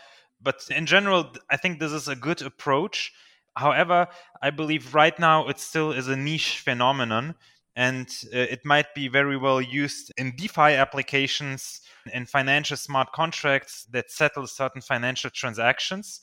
But 0.41 0.67
in 0.71 0.87
general, 0.87 1.33
I 1.51 1.57
think 1.57 1.79
this 1.79 1.93
is 1.93 2.09
a 2.09 2.17
good 2.17 2.43
approach. 2.43 3.13
However, 3.57 4.07
I 4.43 4.51
believe 4.51 4.95
right 4.95 5.19
now 5.19 5.49
it 5.49 5.59
still 5.59 5.93
is 5.93 6.09
a 6.09 6.17
niche 6.17 6.61
phenomenon 6.61 7.35
and 7.75 8.09
uh, 8.35 8.39
it 8.39 8.65
might 8.65 8.95
be 8.95 9.09
very 9.09 9.37
well 9.37 9.61
used 9.61 10.13
in 10.17 10.35
DeFi 10.37 10.75
applications 10.75 11.83
and 12.13 12.29
financial 12.29 12.77
smart 12.77 13.13
contracts 13.13 13.85
that 13.91 14.11
settle 14.11 14.47
certain 14.47 14.81
financial 14.81 15.31
transactions 15.31 16.21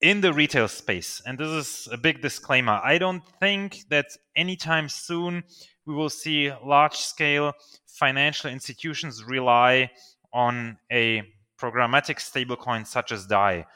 in 0.00 0.20
the 0.20 0.32
retail 0.32 0.68
space. 0.68 1.20
And 1.26 1.38
this 1.38 1.48
is 1.48 1.88
a 1.92 1.96
big 1.96 2.22
disclaimer. 2.22 2.80
I 2.82 2.98
don't 2.98 3.22
think 3.38 3.84
that 3.90 4.06
anytime 4.34 4.88
soon 4.88 5.44
we 5.86 5.94
will 5.94 6.10
see 6.10 6.52
large 6.64 6.96
scale 6.96 7.52
financial 7.86 8.50
institutions 8.50 9.24
rely 9.24 9.90
on 10.32 10.78
a 10.90 11.22
programmatic 11.60 12.18
stablecoin 12.18 12.86
such 12.86 13.12
as 13.12 13.26
DAI. 13.26 13.66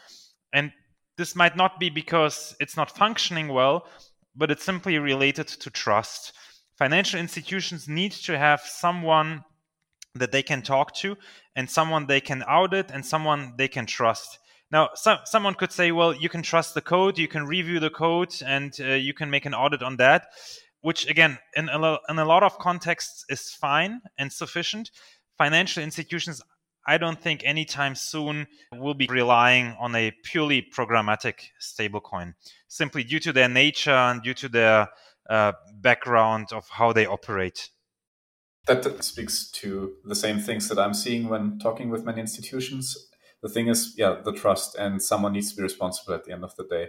And 0.52 0.73
this 1.19 1.37
might 1.37 1.57
not 1.57 1.78
be 1.78 1.90
because 1.90 2.57
it's 2.61 2.76
not 2.76 2.97
functioning 2.97 3.49
well, 3.49 3.87
but 4.35 4.50
it's 4.50 4.64
simply 4.64 4.99
related 4.99 5.47
to 5.49 5.71
trust. 5.71 6.33
Financial 6.78 7.21
institutions 7.21 7.88
need 7.88 8.12
to 8.12 8.38
have 8.38 8.61
someone 8.61 9.45
that 10.14 10.33
they 10.33 10.43
can 10.43 10.62
talk 10.62 10.95
to 10.95 11.16
and 11.54 11.69
someone 11.69 12.07
they 12.07 12.21
can 12.21 12.43
audit 12.45 12.90
and 12.90 13.04
someone 13.04 13.54
they 13.59 13.69
can 13.69 13.87
trust. 13.87 14.38
Now, 14.75 14.90
so, 14.97 15.19
someone 15.25 15.54
could 15.54 15.71
say, 15.71 15.93
well, 15.93 16.12
you 16.12 16.28
can 16.28 16.43
trust 16.43 16.75
the 16.75 16.81
code, 16.81 17.16
you 17.16 17.28
can 17.28 17.47
review 17.47 17.78
the 17.78 17.90
code, 17.90 18.35
and 18.45 18.76
uh, 18.81 18.95
you 18.95 19.14
can 19.14 19.31
make 19.31 19.47
an 19.47 19.54
audit 19.54 19.85
on 19.85 19.99
that, 19.99 20.26
which, 20.81 21.09
again, 21.09 21.38
in 21.54 21.69
a, 21.69 21.78
lo- 21.78 22.00
in 22.09 22.19
a 22.19 22.25
lot 22.25 22.43
of 22.43 22.59
contexts 22.59 23.25
is 23.28 23.50
fine 23.50 24.00
and 24.19 24.33
sufficient. 24.33 24.90
Financial 25.38 25.81
institutions, 25.81 26.43
I 26.88 26.99
don't 26.99 27.21
think 27.21 27.43
anytime 27.45 27.95
soon 27.95 28.49
will 28.73 28.95
be 28.95 29.07
relying 29.09 29.76
on 29.78 29.95
a 29.95 30.11
purely 30.25 30.61
programmatic 30.61 31.37
stablecoin, 31.62 32.35
simply 32.66 33.04
due 33.04 33.21
to 33.21 33.33
their 33.33 33.49
nature 33.49 33.93
and 33.93 34.25
due 34.25 34.35
to 34.35 34.49
their 34.49 34.88
uh, 35.31 35.52
background 35.83 36.49
of 36.52 36.69
how 36.69 36.93
they 36.93 37.07
operate 37.07 37.71
that 38.66 39.04
speaks 39.04 39.50
to 39.50 39.93
the 40.07 40.14
same 40.14 40.38
things 40.40 40.71
that 40.71 40.78
I'm 40.78 40.95
seeing 40.95 41.28
when 41.28 41.59
talking 41.59 41.90
with 41.90 42.04
many 42.04 42.23
institutions. 42.23 43.11
The 43.44 43.50
thing 43.50 43.68
is, 43.68 43.92
yeah, 43.98 44.22
the 44.24 44.32
trust, 44.32 44.74
and 44.74 45.02
someone 45.02 45.34
needs 45.34 45.50
to 45.50 45.56
be 45.58 45.62
responsible 45.62 46.14
at 46.14 46.24
the 46.24 46.32
end 46.32 46.44
of 46.44 46.56
the 46.56 46.64
day. 46.64 46.88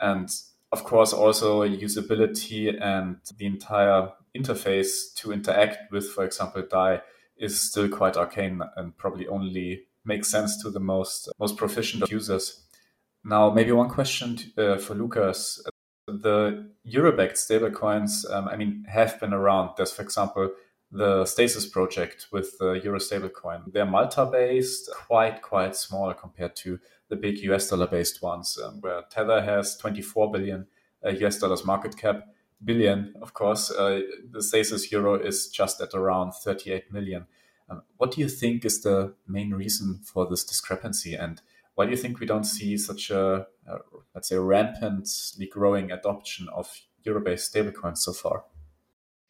And 0.00 0.30
of 0.70 0.84
course, 0.84 1.12
also 1.12 1.64
usability 1.64 2.80
and 2.80 3.16
the 3.36 3.46
entire 3.46 4.12
interface 4.32 5.12
to 5.16 5.32
interact 5.32 5.90
with, 5.90 6.08
for 6.08 6.24
example, 6.24 6.62
DAI 6.62 7.00
is 7.36 7.60
still 7.60 7.88
quite 7.88 8.16
arcane 8.16 8.62
and 8.76 8.96
probably 8.96 9.26
only 9.26 9.86
makes 10.04 10.30
sense 10.30 10.62
to 10.62 10.70
the 10.70 10.78
most 10.78 11.28
most 11.40 11.56
proficient 11.56 12.08
users. 12.08 12.62
Now, 13.24 13.50
maybe 13.50 13.72
one 13.72 13.88
question 13.88 14.36
to, 14.36 14.74
uh, 14.74 14.78
for 14.78 14.94
Lucas. 14.94 15.60
The 16.06 16.70
euro-backed 16.84 17.34
stablecoins, 17.34 18.30
um, 18.30 18.46
I 18.46 18.54
mean, 18.54 18.84
have 18.88 19.18
been 19.18 19.32
around. 19.32 19.70
There's, 19.76 19.90
for 19.90 20.02
example, 20.02 20.52
the 20.92 21.24
Stasis 21.24 21.66
project 21.66 22.26
with 22.32 22.58
the 22.58 22.80
Euro 22.84 22.98
stablecoin. 22.98 23.72
They're 23.72 23.86
Malta 23.86 24.26
based, 24.26 24.90
quite, 24.92 25.40
quite 25.40 25.76
small 25.76 26.12
compared 26.14 26.56
to 26.56 26.80
the 27.08 27.16
big 27.16 27.38
US 27.38 27.68
dollar 27.68 27.86
based 27.86 28.22
ones, 28.22 28.58
um, 28.62 28.80
where 28.80 29.02
Tether 29.10 29.42
has 29.42 29.76
24 29.76 30.32
billion 30.32 30.66
uh, 31.04 31.10
US 31.10 31.38
dollars 31.38 31.64
market 31.64 31.96
cap. 31.96 32.26
Billion, 32.62 33.14
of 33.22 33.32
course. 33.32 33.70
Uh, 33.70 34.00
the 34.30 34.42
Stasis 34.42 34.92
Euro 34.92 35.14
is 35.14 35.48
just 35.48 35.80
at 35.80 35.94
around 35.94 36.32
38 36.32 36.92
million. 36.92 37.26
Um, 37.70 37.82
what 37.96 38.10
do 38.10 38.20
you 38.20 38.28
think 38.28 38.64
is 38.64 38.82
the 38.82 39.14
main 39.26 39.52
reason 39.52 40.00
for 40.04 40.26
this 40.28 40.44
discrepancy? 40.44 41.14
And 41.14 41.40
why 41.74 41.86
do 41.86 41.92
you 41.92 41.96
think 41.96 42.20
we 42.20 42.26
don't 42.26 42.44
see 42.44 42.76
such 42.76 43.10
a, 43.10 43.46
a 43.66 43.78
let's 44.14 44.28
say, 44.28 44.36
rampantly 44.36 45.46
growing 45.46 45.90
adoption 45.90 46.48
of 46.52 46.70
euro 47.04 47.20
based 47.20 47.54
stablecoins 47.54 47.98
so 47.98 48.12
far? 48.12 48.44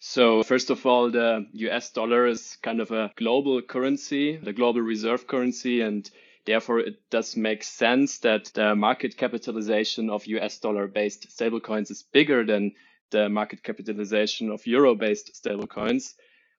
So, 0.02 0.42
first 0.42 0.70
of 0.70 0.86
all, 0.86 1.10
the 1.10 1.46
US 1.52 1.90
dollar 1.90 2.26
is 2.26 2.56
kind 2.62 2.80
of 2.80 2.90
a 2.90 3.12
global 3.16 3.60
currency, 3.60 4.38
the 4.38 4.54
global 4.54 4.80
reserve 4.80 5.26
currency, 5.26 5.82
and 5.82 6.10
therefore 6.46 6.80
it 6.80 7.10
does 7.10 7.36
make 7.36 7.62
sense 7.62 8.18
that 8.20 8.46
the 8.54 8.74
market 8.74 9.18
capitalization 9.18 10.08
of 10.08 10.26
US 10.26 10.58
dollar 10.58 10.86
based 10.86 11.28
stablecoins 11.28 11.90
is 11.90 12.02
bigger 12.02 12.46
than 12.46 12.72
the 13.10 13.28
market 13.28 13.62
capitalization 13.62 14.50
of 14.50 14.66
euro 14.66 14.94
based 14.94 15.34
stablecoins. 15.34 16.14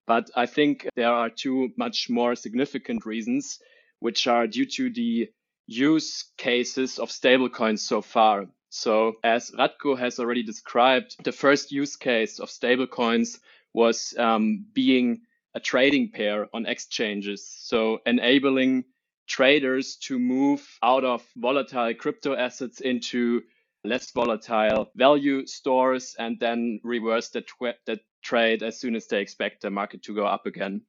But 0.05 0.29
I 0.36 0.45
think 0.45 0.88
there 0.95 1.12
are 1.12 1.31
two 1.31 1.71
much 1.77 2.12
more 2.12 2.36
significant 2.36 3.07
reasons, 3.07 3.60
which 4.00 4.27
are 4.27 4.45
due 4.45 4.67
to 4.67 4.91
the 4.91 5.31
use 5.65 6.25
cases 6.38 7.00
of 7.00 7.10
stablecoins 7.10 7.79
so 7.79 8.03
far. 8.03 8.45
So 8.74 9.18
as 9.22 9.51
Radko 9.51 10.00
has 10.00 10.18
already 10.18 10.44
described, 10.44 11.22
the 11.25 11.34
first 11.34 11.74
use 11.74 11.98
case 11.98 12.40
of 12.40 12.50
stablecoins 12.50 13.38
was 13.74 14.16
um, 14.18 14.66
being 14.72 15.24
a 15.54 15.60
trading 15.60 16.10
pair 16.10 16.48
on 16.54 16.66
exchanges. 16.66 17.46
So 17.46 18.00
enabling 18.06 18.86
traders 19.28 19.98
to 20.04 20.18
move 20.18 20.66
out 20.82 21.04
of 21.04 21.22
volatile 21.36 21.94
crypto 21.96 22.34
assets 22.34 22.80
into 22.80 23.42
less 23.84 24.12
volatile 24.12 24.90
value 24.96 25.46
stores 25.46 26.16
and 26.18 26.40
then 26.40 26.80
reverse 26.86 27.28
the, 27.28 27.42
tw- 27.42 27.80
the 27.86 28.00
trade 28.24 28.63
as 28.63 28.80
soon 28.80 28.96
as 28.96 29.06
they 29.08 29.20
expect 29.20 29.63
the 29.63 29.70
market 29.70 30.04
to 30.04 30.16
go 30.16 30.25
up 30.25 30.46
again. 30.46 30.82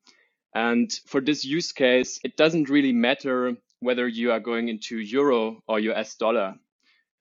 And 0.55 0.89
for 1.07 1.21
this 1.21 1.45
use 1.45 1.73
case, 1.73 2.21
it 2.23 2.37
doesn't 2.37 2.71
really 2.71 2.93
matter 2.93 3.57
whether 3.81 4.07
you 4.07 4.31
are 4.31 4.41
going 4.41 4.69
into 4.69 4.99
euro 4.99 5.61
or 5.67 5.81
US 5.81 6.15
dollar. 6.15 6.55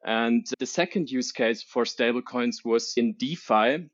And 0.03 0.45
the 0.59 0.65
second 0.65 1.11
use 1.11 1.31
case 1.31 1.61
for 1.61 1.83
stablecoins 1.83 2.65
was 2.65 2.93
in 2.97 3.13
DeFi. 3.13 3.89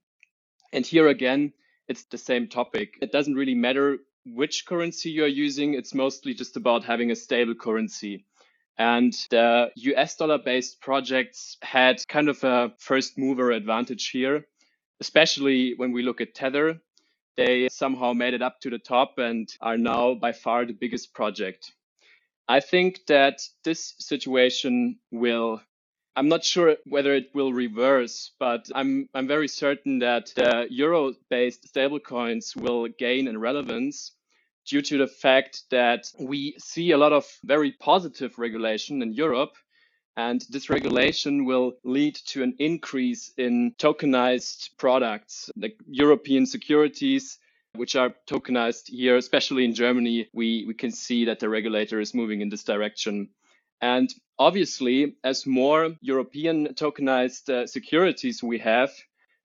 And 0.74 0.86
here 0.86 1.08
again, 1.08 1.54
it's 1.88 2.04
the 2.06 2.18
same 2.18 2.48
topic. 2.48 2.98
It 3.02 3.12
doesn't 3.12 3.36
really 3.36 3.56
matter 3.56 3.98
which 4.26 4.66
currency 4.66 5.10
you're 5.10 5.28
using. 5.28 5.74
It's 5.74 5.94
mostly 5.94 6.34
just 6.34 6.58
about 6.58 6.84
having 6.84 7.12
a 7.12 7.16
stable 7.16 7.56
currency. 7.56 8.26
And 8.78 9.14
the 9.30 9.72
US 9.76 10.16
dollar 10.16 10.38
based 10.38 10.82
projects 10.82 11.58
had 11.62 12.08
kind 12.08 12.30
of 12.30 12.44
a 12.44 12.74
first 12.78 13.18
mover 13.18 13.52
advantage 13.52 14.10
here, 14.10 14.46
especially 15.00 15.74
when 15.76 15.92
we 15.92 16.04
look 16.04 16.22
at 16.22 16.36
Tether. 16.36 16.80
They 17.38 17.70
somehow 17.70 18.14
made 18.14 18.34
it 18.34 18.42
up 18.42 18.60
to 18.62 18.70
the 18.70 18.80
top 18.80 19.18
and 19.18 19.48
are 19.62 19.78
now 19.78 20.16
by 20.16 20.32
far 20.32 20.66
the 20.66 20.74
biggest 20.74 21.14
project. 21.14 21.72
I 22.48 22.60
think 22.60 23.06
that 23.08 23.42
this 23.64 23.96
situation 24.00 25.00
will 25.12 25.62
I'm 26.18 26.30
not 26.30 26.44
sure 26.44 26.76
whether 26.86 27.14
it 27.14 27.30
will 27.36 27.54
reverse, 27.54 28.32
but 28.40 28.72
I'm 28.74 29.08
I'm 29.14 29.28
very 29.28 29.48
certain 29.48 30.00
that 30.00 30.34
the 30.36 30.66
euro-based 30.72 31.72
stablecoins 31.72 32.56
will 32.56 32.88
gain 32.88 33.28
in 33.28 33.38
relevance 33.38 34.14
due 34.66 34.82
to 34.82 34.98
the 34.98 35.06
fact 35.08 35.70
that 35.70 36.12
we 36.20 36.56
see 36.58 36.90
a 36.90 36.98
lot 36.98 37.14
of 37.14 37.26
very 37.44 37.72
positive 37.72 38.40
regulation 38.40 39.04
in 39.04 39.14
Europe. 39.14 39.54
And 40.16 40.44
this 40.50 40.72
regulation 40.72 41.46
will 41.46 41.74
lead 41.84 42.16
to 42.32 42.42
an 42.42 42.56
increase 42.58 43.32
in 43.38 43.76
tokenized 43.78 44.72
products. 44.78 45.52
like 45.56 45.78
European 45.88 46.48
securities 46.48 47.38
which 47.76 47.96
are 47.96 48.16
tokenized 48.26 48.88
here, 48.88 49.18
especially 49.18 49.64
in 49.66 49.76
Germany, 49.76 50.28
we, 50.34 50.66
we 50.66 50.74
can 50.74 50.90
see 50.90 51.26
that 51.26 51.40
the 51.40 51.48
regulator 51.48 52.00
is 52.00 52.16
moving 52.16 52.42
in 52.42 52.50
this 52.50 52.64
direction. 52.64 53.30
And 53.82 54.14
obviously, 54.40 55.18
as 55.24 55.46
more 55.46 55.96
European 56.02 56.74
tokenized 56.74 57.50
uh, 57.50 57.68
securities 57.68 58.42
we 58.42 58.60
have, 58.60 58.92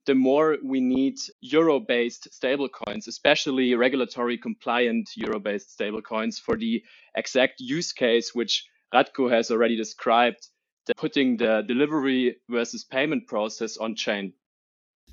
the 0.07 0.15
more 0.15 0.57
we 0.65 0.81
need 0.81 1.19
euro 1.41 1.79
based 1.79 2.29
stablecoins, 2.33 3.07
especially 3.07 3.75
regulatory 3.75 4.37
compliant 4.39 5.11
euro 5.17 5.39
based 5.39 5.79
stablecoins 5.79 6.41
for 6.41 6.57
the 6.57 6.83
exact 7.15 7.61
use 7.61 7.93
case 7.93 8.35
which 8.35 8.67
Radko 8.93 9.31
has 9.31 9.51
already 9.51 9.77
described, 9.77 10.49
the 10.87 10.95
putting 10.95 11.37
the 11.37 11.63
delivery 11.67 12.37
versus 12.49 12.85
payment 12.85 13.27
process 13.27 13.77
on 13.77 13.95
chain. 13.95 14.33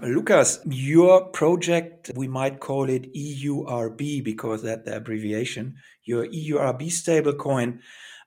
Lucas, 0.01 0.59
your 0.65 1.25
project, 1.29 2.11
we 2.15 2.27
might 2.27 2.59
call 2.59 2.89
it 2.89 3.13
EURB 3.13 4.23
because 4.23 4.63
that's 4.63 4.85
the 4.85 4.95
abbreviation, 4.95 5.75
your 6.05 6.25
EURB 6.25 6.83
stablecoin. 6.87 7.79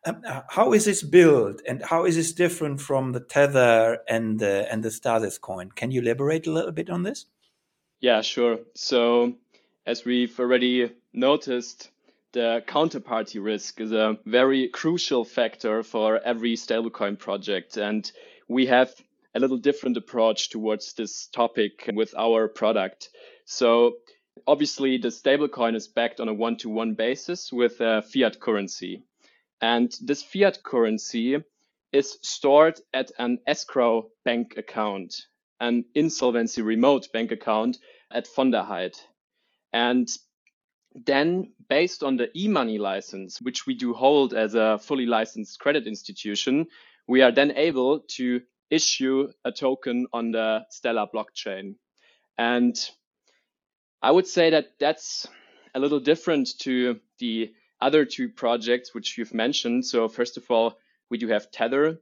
Um, 0.04 0.23
how 0.49 0.73
is 0.73 0.85
this 0.85 1.02
built 1.02 1.62
and 1.66 1.80
how 1.82 2.04
is 2.04 2.16
this 2.16 2.32
different 2.32 2.80
from 2.80 3.12
the 3.12 3.21
Tether 3.21 3.99
and 4.09 4.38
the, 4.40 4.66
and 4.71 4.82
the 4.82 4.90
Stasis 4.90 5.38
coin? 5.38 5.71
Can 5.71 5.92
you 5.92 6.00
elaborate 6.00 6.47
a 6.49 6.52
little 6.52 6.73
bit 6.73 6.90
on 6.90 7.04
this? 7.04 7.26
Yeah, 8.00 8.21
sure. 8.23 8.59
So, 8.75 9.35
as 9.87 10.04
we've 10.04 10.38
already 10.40 10.90
noticed, 11.12 11.90
the 12.32 12.64
counterparty 12.66 13.42
risk 13.42 13.80
is 13.80 13.92
a 13.92 14.18
very 14.26 14.68
crucial 14.68 15.25
factor 15.25 15.85
for 15.85 16.18
every 16.18 16.54
stablecoin 16.54 17.18
project. 17.18 17.76
And 17.76 18.11
we 18.49 18.66
have 18.66 18.92
a 19.35 19.40
little 19.40 19.59
different 19.59 19.97
approach 19.97 20.50
towards 20.50 20.94
this 20.94 21.26
topic 21.28 21.88
with 21.94 22.14
our 22.16 22.49
product. 22.49 23.11
So 23.44 23.97
obviously 24.47 24.99
the 24.99 25.09
stablecoin 25.09 25.76
is 25.76 25.88
backed 25.88 26.21
on 26.21 26.28
a 26.28 26.35
one-to-one 26.35 26.94
basis 26.94 27.52
with 27.52 27.80
a 27.80 28.02
fiat 28.02 28.40
currency. 28.40 29.04
And 29.62 29.97
this 30.00 30.23
fiat 30.25 30.64
currency 30.64 31.38
is 31.92 32.19
stored 32.21 32.81
at 32.92 33.12
an 33.19 33.38
escrow 33.47 34.11
bank 34.25 34.57
account, 34.57 35.14
an 35.61 35.85
insolvency 35.95 36.62
remote 36.62 37.12
bank 37.12 37.31
account 37.31 37.78
at 38.11 38.26
von 38.26 38.50
der 38.50 38.64
Heydt. 38.64 38.97
And 39.73 40.09
then 40.95 41.52
based 41.69 42.02
on 42.02 42.16
the 42.16 42.28
e-money 42.37 42.78
license, 42.78 43.40
which 43.40 43.64
we 43.66 43.75
do 43.75 43.95
hold 43.95 44.35
as 44.35 44.54
a 44.54 44.78
fully 44.78 45.07
licensed 45.07 45.61
credit 45.61 45.87
institution, 45.87 46.66
we 47.07 47.23
are 47.23 47.33
then 47.33 47.52
able 47.52 48.00
to 48.16 48.42
issue 48.69 49.28
a 49.45 49.52
token 49.52 50.07
on 50.12 50.33
the 50.33 50.66
Stellar 50.71 51.07
blockchain. 51.14 51.76
And 52.37 52.76
I 54.02 54.11
would 54.11 54.26
say 54.26 54.50
that 54.50 54.73
that's 54.81 55.28
a 55.75 55.78
little 55.78 56.00
different 56.00 56.59
to 56.61 56.99
the 57.19 57.52
other 57.83 58.05
two 58.05 58.29
projects 58.29 58.95
which 58.95 59.19
you've 59.19 59.35
mentioned. 59.35 59.85
So 59.85 60.09
first 60.09 60.37
of 60.37 60.51
all, 60.51 60.79
we 61.11 61.19
do 61.19 61.29
have 61.29 61.51
Tether. 61.51 62.01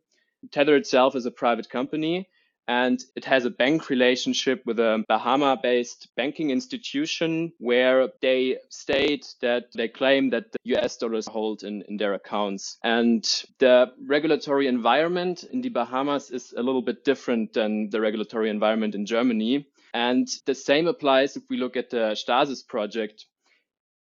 Tether 0.50 0.76
itself 0.76 1.16
is 1.16 1.26
a 1.26 1.30
private 1.30 1.68
company 1.68 2.28
and 2.70 3.02
it 3.16 3.24
has 3.24 3.44
a 3.44 3.50
bank 3.50 3.90
relationship 3.90 4.62
with 4.64 4.78
a 4.78 5.04
Bahama 5.08 5.58
based 5.60 6.08
banking 6.16 6.50
institution 6.50 7.52
where 7.58 8.10
they 8.22 8.58
state 8.68 9.34
that 9.40 9.72
they 9.74 9.88
claim 9.88 10.30
that 10.30 10.52
the 10.52 10.76
US 10.76 10.96
dollars 10.96 11.26
hold 11.26 11.64
in, 11.64 11.82
in 11.88 11.96
their 11.96 12.14
accounts. 12.14 12.78
And 12.84 13.24
the 13.58 13.92
regulatory 14.06 14.68
environment 14.68 15.42
in 15.42 15.62
the 15.62 15.70
Bahamas 15.70 16.30
is 16.30 16.54
a 16.56 16.62
little 16.62 16.82
bit 16.82 17.04
different 17.04 17.54
than 17.54 17.90
the 17.90 18.00
regulatory 18.00 18.50
environment 18.50 18.94
in 18.94 19.04
Germany. 19.04 19.66
And 19.92 20.28
the 20.46 20.54
same 20.54 20.86
applies 20.86 21.36
if 21.36 21.42
we 21.50 21.56
look 21.56 21.76
at 21.76 21.90
the 21.90 22.14
Stasis 22.14 22.62
project. 22.62 23.24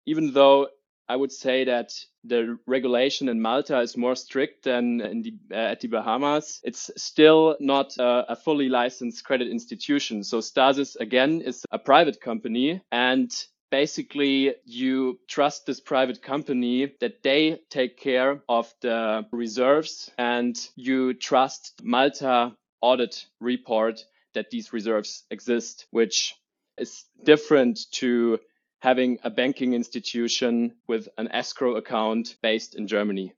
Even 0.05 0.33
though 0.33 0.67
I 1.09 1.15
would 1.15 1.31
say 1.31 1.63
that 1.63 1.91
the 2.23 2.59
regulation 2.67 3.29
in 3.29 3.41
Malta 3.41 3.79
is 3.79 3.97
more 3.97 4.15
strict 4.15 4.63
than 4.63 4.97
the, 4.97 5.33
uh, 5.51 5.71
at 5.71 5.81
the 5.81 5.87
Bahamas. 5.87 6.61
It's 6.63 6.91
still 6.97 7.57
not 7.59 7.97
a, 7.97 8.33
a 8.33 8.35
fully 8.35 8.69
licensed 8.69 9.25
credit 9.25 9.47
institution. 9.47 10.23
So 10.23 10.39
Stasis 10.39 10.95
again 10.97 11.41
is 11.41 11.65
a 11.71 11.79
private 11.79 12.21
company 12.21 12.81
and 12.91 13.31
basically 13.71 14.53
you 14.65 15.19
trust 15.27 15.65
this 15.65 15.79
private 15.79 16.21
company 16.21 16.93
that 17.01 17.23
they 17.23 17.59
take 17.69 17.97
care 17.97 18.41
of 18.47 18.71
the 18.81 19.25
reserves 19.31 20.11
and 20.17 20.55
you 20.75 21.15
trust 21.15 21.81
Malta 21.83 22.55
audit 22.81 23.25
report 23.39 24.05
that 24.33 24.51
these 24.51 24.73
reserves 24.73 25.23
exist, 25.31 25.87
which 25.91 26.35
is 26.77 27.03
different 27.23 27.79
to 27.91 28.39
having 28.79 29.19
a 29.23 29.29
banking 29.29 29.73
institution 29.73 30.73
with 30.87 31.09
an 31.17 31.27
escrow 31.31 31.75
account 31.75 32.37
based 32.41 32.75
in 32.75 32.87
Germany. 32.87 33.33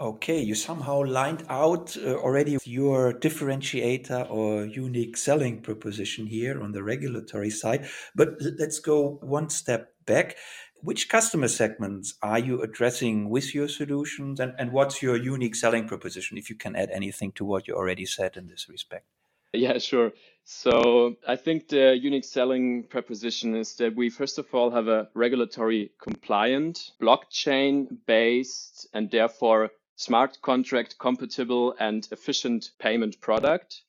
Okay, 0.00 0.40
you 0.40 0.54
somehow 0.54 1.04
lined 1.04 1.44
out 1.50 1.94
uh, 1.98 2.14
already 2.14 2.56
your 2.64 3.12
differentiator 3.12 4.30
or 4.30 4.64
unique 4.64 5.18
selling 5.18 5.60
proposition 5.60 6.26
here 6.26 6.62
on 6.62 6.72
the 6.72 6.82
regulatory 6.82 7.50
side. 7.50 7.86
But 8.14 8.30
let's 8.58 8.78
go 8.78 9.18
one 9.20 9.50
step 9.50 9.92
back. 10.06 10.36
Which 10.82 11.10
customer 11.10 11.48
segments 11.48 12.14
are 12.22 12.38
you 12.38 12.62
addressing 12.62 13.28
with 13.28 13.54
your 13.54 13.68
solutions, 13.68 14.40
and, 14.40 14.54
and 14.58 14.72
what's 14.72 15.02
your 15.02 15.16
unique 15.16 15.54
selling 15.54 15.86
proposition? 15.86 16.38
If 16.38 16.48
you 16.48 16.56
can 16.56 16.74
add 16.74 16.88
anything 16.90 17.32
to 17.32 17.44
what 17.44 17.68
you 17.68 17.74
already 17.74 18.06
said 18.06 18.38
in 18.38 18.46
this 18.46 18.66
respect. 18.70 19.04
Yeah, 19.52 19.76
sure. 19.76 20.12
So 20.52 21.16
I 21.28 21.36
think 21.36 21.68
the 21.68 21.96
unique 21.96 22.24
selling 22.24 22.82
proposition 22.82 23.54
is 23.54 23.76
that 23.76 23.94
we 23.94 24.10
first 24.10 24.36
of 24.36 24.52
all 24.52 24.72
have 24.72 24.88
a 24.88 25.08
regulatory 25.14 25.92
compliant, 26.02 26.90
blockchain 27.00 27.98
based, 28.04 28.88
and 28.92 29.08
therefore 29.08 29.70
smart 29.94 30.42
contract 30.42 30.98
compatible 30.98 31.76
and 31.78 32.06
efficient 32.10 32.72
payment 32.80 33.20
product. 33.20 33.82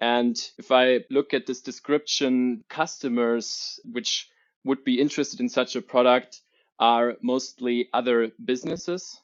And 0.00 0.36
if 0.58 0.72
I 0.72 1.04
look 1.10 1.32
at 1.32 1.46
this 1.46 1.60
description, 1.60 2.64
customers 2.68 3.78
which 3.84 4.28
would 4.64 4.82
be 4.82 5.00
interested 5.00 5.38
in 5.38 5.48
such 5.48 5.76
a 5.76 5.80
product 5.80 6.40
are 6.80 7.18
mostly 7.22 7.88
other 7.92 8.32
businesses. 8.44 9.16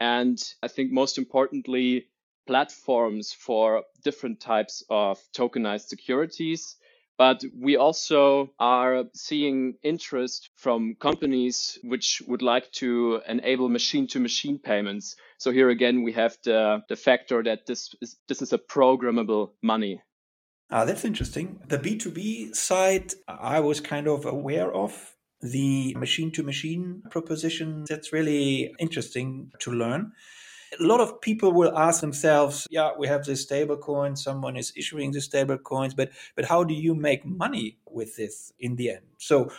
And 0.00 0.42
I 0.62 0.68
think 0.68 0.90
most 0.90 1.18
importantly, 1.18 2.08
platforms 2.46 3.32
for 3.32 3.84
different 4.02 4.40
types 4.40 4.84
of 4.90 5.20
tokenized 5.36 5.88
securities. 5.88 6.76
But 7.16 7.44
we 7.56 7.76
also 7.76 8.50
are 8.58 9.04
seeing 9.14 9.74
interest 9.84 10.50
from 10.56 10.96
companies 10.98 11.78
which 11.84 12.20
would 12.26 12.42
like 12.42 12.72
to 12.72 13.20
enable 13.28 13.68
machine 13.68 14.08
to 14.08 14.18
machine 14.18 14.58
payments. 14.58 15.14
So 15.38 15.52
here 15.52 15.70
again, 15.70 16.02
we 16.02 16.12
have 16.12 16.36
the, 16.42 16.82
the 16.88 16.96
factor 16.96 17.42
that 17.44 17.66
this 17.66 17.94
is, 18.02 18.16
this 18.26 18.42
is 18.42 18.52
a 18.52 18.58
programmable 18.58 19.50
money. 19.62 20.02
Ah, 20.70 20.84
that's 20.84 21.04
interesting. 21.04 21.60
The 21.68 21.78
B2B 21.78 22.56
side, 22.56 23.12
I 23.28 23.60
was 23.60 23.80
kind 23.80 24.08
of 24.08 24.24
aware 24.24 24.74
of 24.74 25.14
the 25.40 25.94
machine 25.94 26.32
to 26.32 26.42
machine 26.42 27.02
proposition. 27.10 27.84
That's 27.88 28.12
really 28.12 28.74
interesting 28.80 29.52
to 29.60 29.70
learn 29.70 30.12
a 30.78 30.82
lot 30.82 31.00
of 31.00 31.20
people 31.20 31.52
will 31.52 31.76
ask 31.76 32.00
themselves, 32.00 32.66
yeah, 32.70 32.90
we 32.98 33.06
have 33.06 33.24
this 33.24 33.42
stable 33.42 33.76
coin, 33.76 34.16
someone 34.16 34.56
is 34.56 34.72
issuing 34.76 35.12
the 35.12 35.20
stable 35.20 35.58
coins, 35.58 35.94
but 35.94 36.10
but 36.34 36.44
how 36.44 36.64
do 36.64 36.74
you 36.74 36.94
make 36.94 37.24
money 37.24 37.78
with 37.86 38.16
this 38.16 38.52
in 38.58 38.76
the 38.76 38.90
end? 38.90 39.06
So 39.18 39.50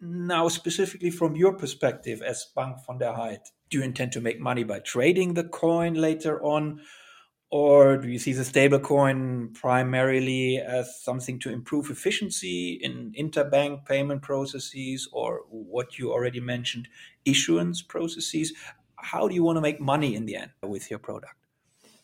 now 0.00 0.48
specifically 0.48 1.10
from 1.10 1.36
your 1.36 1.52
perspective 1.52 2.22
as 2.22 2.46
Bank 2.56 2.76
von 2.86 2.98
der 2.98 3.12
Heydt, 3.12 3.50
do 3.70 3.78
you 3.78 3.84
intend 3.84 4.12
to 4.12 4.20
make 4.20 4.40
money 4.40 4.64
by 4.64 4.80
trading 4.80 5.34
the 5.34 5.44
coin 5.44 5.94
later 5.94 6.42
on? 6.42 6.80
Or 7.50 7.98
do 7.98 8.08
you 8.08 8.18
see 8.18 8.32
the 8.32 8.44
stablecoin 8.44 9.52
primarily 9.52 10.56
as 10.56 11.02
something 11.02 11.38
to 11.40 11.52
improve 11.52 11.90
efficiency 11.90 12.80
in 12.82 13.12
interbank 13.12 13.84
payment 13.84 14.22
processes 14.22 15.06
or 15.12 15.42
what 15.50 15.98
you 15.98 16.10
already 16.10 16.40
mentioned, 16.40 16.88
issuance 17.26 17.82
processes? 17.82 18.54
How 19.02 19.28
do 19.28 19.34
you 19.34 19.42
want 19.42 19.56
to 19.56 19.60
make 19.60 19.80
money 19.80 20.14
in 20.14 20.26
the 20.26 20.36
end 20.36 20.50
with 20.62 20.90
your 20.90 20.98
product? 20.98 21.34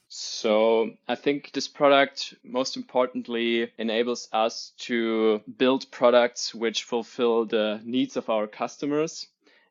So 0.09 0.93
I 1.07 1.17
think 1.17 1.53
this 1.53 1.69
product 1.69 2.35
most 2.43 2.77
importantly 2.77 3.71
enables 3.77 4.29
us 4.33 4.73
to 4.79 5.43
build 5.59 5.91
products 5.91 6.55
which 6.55 6.85
fulfill 6.85 7.45
the 7.45 7.81
needs 7.85 8.17
of 8.17 8.31
our 8.31 8.47
customers. 8.47 9.27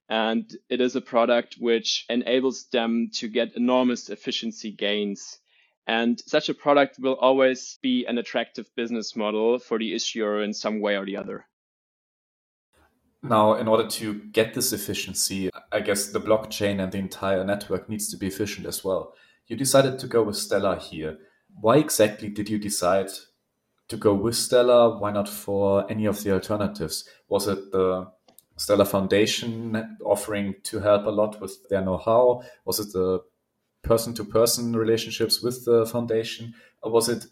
And 0.09 0.45
it 0.69 0.79
is 0.79 0.95
a 0.95 1.01
product 1.01 1.55
which 1.59 2.05
enables 2.07 2.65
them 2.67 3.09
to 3.15 3.27
get 3.27 3.55
enormous 3.55 4.09
efficiency 4.09 4.71
gains. 4.71 5.39
And 5.87 6.21
such 6.27 6.49
a 6.49 6.53
product 6.53 6.99
will 6.99 7.15
always 7.15 7.79
be 7.81 8.05
an 8.05 8.17
attractive 8.17 8.73
business 8.75 9.15
model 9.15 9.57
for 9.57 9.79
the 9.79 9.93
issuer 9.93 10.43
in 10.43 10.53
some 10.53 10.81
way 10.81 10.97
or 10.97 11.05
the 11.05 11.17
other. 11.17 11.47
Now, 13.27 13.55
in 13.55 13.67
order 13.67 13.87
to 13.87 14.13
get 14.31 14.53
this 14.53 14.71
efficiency, 14.71 15.49
I 15.71 15.81
guess 15.81 16.07
the 16.07 16.21
blockchain 16.21 16.81
and 16.81 16.91
the 16.91 16.97
entire 16.97 17.43
network 17.43 17.89
needs 17.89 18.09
to 18.11 18.17
be 18.17 18.27
efficient 18.27 18.65
as 18.65 18.83
well. 18.83 19.13
You 19.47 19.57
decided 19.57 19.99
to 19.99 20.07
go 20.07 20.23
with 20.23 20.37
Stellar 20.37 20.77
here. 20.77 21.17
Why 21.59 21.77
exactly 21.77 22.29
did 22.29 22.49
you 22.49 22.57
decide 22.57 23.09
to 23.89 23.97
go 23.97 24.13
with 24.13 24.35
Stellar? 24.35 24.97
Why 24.97 25.11
not 25.11 25.27
for 25.27 25.89
any 25.91 26.05
of 26.05 26.23
the 26.23 26.33
alternatives? 26.33 27.07
Was 27.27 27.47
it 27.47 27.71
the 27.71 28.07
Stellar 28.55 28.85
Foundation 28.85 29.97
offering 30.03 30.55
to 30.63 30.79
help 30.79 31.05
a 31.05 31.11
lot 31.11 31.41
with 31.41 31.67
their 31.69 31.81
know-how? 31.81 32.43
Was 32.65 32.79
it 32.79 32.93
the 32.93 33.21
person-to-person 33.83 34.75
relationships 34.75 35.41
with 35.41 35.65
the 35.65 35.85
foundation, 35.85 36.53
or 36.81 36.91
was 36.91 37.09
it 37.09 37.25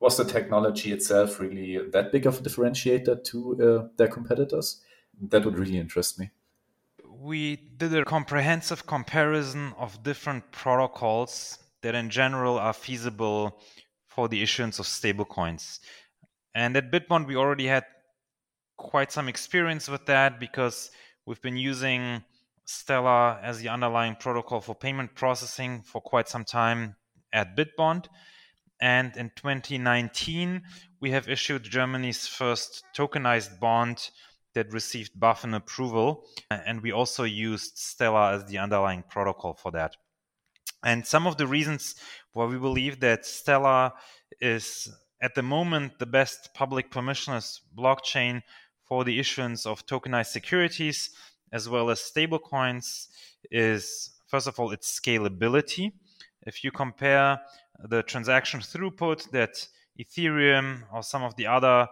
was 0.00 0.16
the 0.16 0.24
technology 0.24 0.92
itself 0.92 1.40
really 1.40 1.78
that 1.92 2.12
big 2.12 2.26
of 2.26 2.38
a 2.38 2.42
differentiator 2.42 3.22
to 3.24 3.62
uh, 3.62 3.88
their 3.96 4.08
competitors? 4.08 4.82
That 5.20 5.44
would 5.44 5.58
really 5.58 5.78
interest 5.78 6.18
me. 6.18 6.30
We 7.08 7.56
did 7.56 7.94
a 7.94 8.04
comprehensive 8.04 8.86
comparison 8.86 9.72
of 9.78 10.02
different 10.02 10.50
protocols 10.52 11.58
that, 11.82 11.94
in 11.94 12.10
general, 12.10 12.58
are 12.58 12.72
feasible 12.72 13.60
for 14.06 14.28
the 14.28 14.42
issuance 14.42 14.78
of 14.78 14.86
stablecoins. 14.86 15.80
And 16.54 16.76
at 16.76 16.90
Bitbond, 16.90 17.26
we 17.26 17.36
already 17.36 17.66
had 17.66 17.84
quite 18.76 19.12
some 19.12 19.28
experience 19.28 19.88
with 19.88 20.06
that 20.06 20.38
because 20.38 20.90
we've 21.26 21.40
been 21.42 21.56
using 21.56 22.22
Stellar 22.64 23.38
as 23.42 23.60
the 23.60 23.68
underlying 23.68 24.16
protocol 24.16 24.60
for 24.60 24.74
payment 24.74 25.14
processing 25.14 25.82
for 25.82 26.00
quite 26.00 26.28
some 26.28 26.44
time 26.44 26.96
at 27.32 27.56
Bitbond. 27.56 28.06
And 28.80 29.16
in 29.16 29.30
2019, 29.36 30.62
we 31.00 31.10
have 31.10 31.28
issued 31.28 31.64
Germany's 31.64 32.26
first 32.26 32.84
tokenized 32.96 33.58
bond 33.60 34.10
that 34.54 34.72
received 34.72 35.18
BaFin 35.18 35.54
approval. 35.54 36.24
And 36.50 36.80
we 36.80 36.92
also 36.92 37.24
used 37.24 37.76
Stellar 37.76 38.34
as 38.34 38.44
the 38.46 38.58
underlying 38.58 39.04
protocol 39.08 39.54
for 39.54 39.70
that. 39.72 39.96
And 40.84 41.06
some 41.06 41.26
of 41.26 41.36
the 41.36 41.46
reasons 41.46 41.94
why 42.32 42.44
we 42.46 42.58
believe 42.58 43.00
that 43.00 43.24
Stellar 43.24 43.92
is 44.40 44.88
at 45.22 45.34
the 45.34 45.42
moment 45.42 45.98
the 45.98 46.06
best 46.06 46.52
public 46.54 46.90
permissionless 46.90 47.60
blockchain 47.76 48.42
for 48.86 49.04
the 49.04 49.18
issuance 49.18 49.64
of 49.66 49.86
tokenized 49.86 50.26
securities 50.26 51.10
as 51.52 51.68
well 51.68 51.88
as 51.88 52.00
stablecoins 52.00 53.06
is 53.50 54.10
first 54.26 54.48
of 54.48 54.58
all 54.58 54.72
its 54.72 55.00
scalability. 55.00 55.92
If 56.42 56.64
you 56.64 56.70
compare 56.72 57.40
the 57.88 58.02
transaction 58.02 58.60
throughput 58.60 59.30
that 59.30 59.66
Ethereum 59.98 60.82
or 60.92 61.02
some 61.02 61.22
of 61.22 61.36
the 61.36 61.46
other 61.46 61.88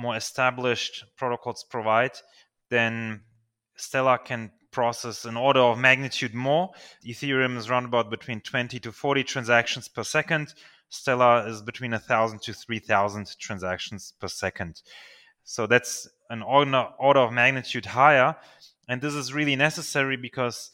more 0.00 0.16
established 0.16 1.04
protocols 1.16 1.64
provide, 1.64 2.12
then 2.70 3.20
Stellar 3.76 4.18
can 4.18 4.50
process 4.70 5.24
an 5.24 5.36
order 5.36 5.60
of 5.60 5.78
magnitude 5.78 6.34
more. 6.34 6.70
Ethereum 7.04 7.56
is 7.56 7.68
around 7.68 7.84
about 7.86 8.10
between 8.10 8.40
20 8.40 8.80
to 8.80 8.92
40 8.92 9.24
transactions 9.24 9.88
per 9.88 10.02
second. 10.02 10.54
Stellar 10.88 11.46
is 11.46 11.62
between 11.62 11.92
1,000 11.92 12.40
to 12.42 12.52
3,000 12.52 13.36
transactions 13.38 14.12
per 14.20 14.28
second. 14.28 14.82
So 15.44 15.66
that's 15.66 16.08
an 16.30 16.42
order, 16.42 16.88
order 16.98 17.20
of 17.20 17.32
magnitude 17.32 17.86
higher. 17.86 18.36
And 18.88 19.00
this 19.00 19.14
is 19.14 19.32
really 19.32 19.56
necessary 19.56 20.16
because 20.16 20.70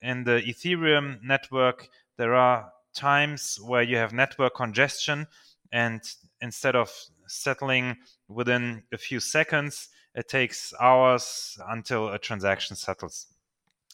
in 0.00 0.24
the 0.24 0.40
Ethereum 0.40 1.22
network, 1.22 1.88
there 2.16 2.34
are 2.34 2.72
times 2.94 3.58
where 3.62 3.82
you 3.82 3.96
have 3.96 4.12
network 4.12 4.54
congestion, 4.54 5.26
and 5.72 6.02
instead 6.40 6.74
of 6.74 6.92
settling 7.26 7.96
within 8.30 8.84
a 8.92 8.98
few 8.98 9.20
seconds, 9.20 9.88
it 10.14 10.28
takes 10.28 10.72
hours 10.80 11.58
until 11.68 12.08
a 12.08 12.18
transaction 12.18 12.76
settles. 12.76 13.26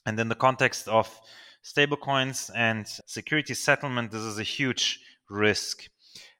And 0.05 0.19
in 0.21 0.29
the 0.29 0.35
context 0.35 0.87
of 0.89 1.21
stablecoins 1.65 2.51
and 2.55 2.87
security 3.07 3.55
settlement, 3.55 4.13
this 4.13 4.23
is 4.23 4.39
a 4.39 4.45
huge 4.45 5.01
risk. 5.29 5.89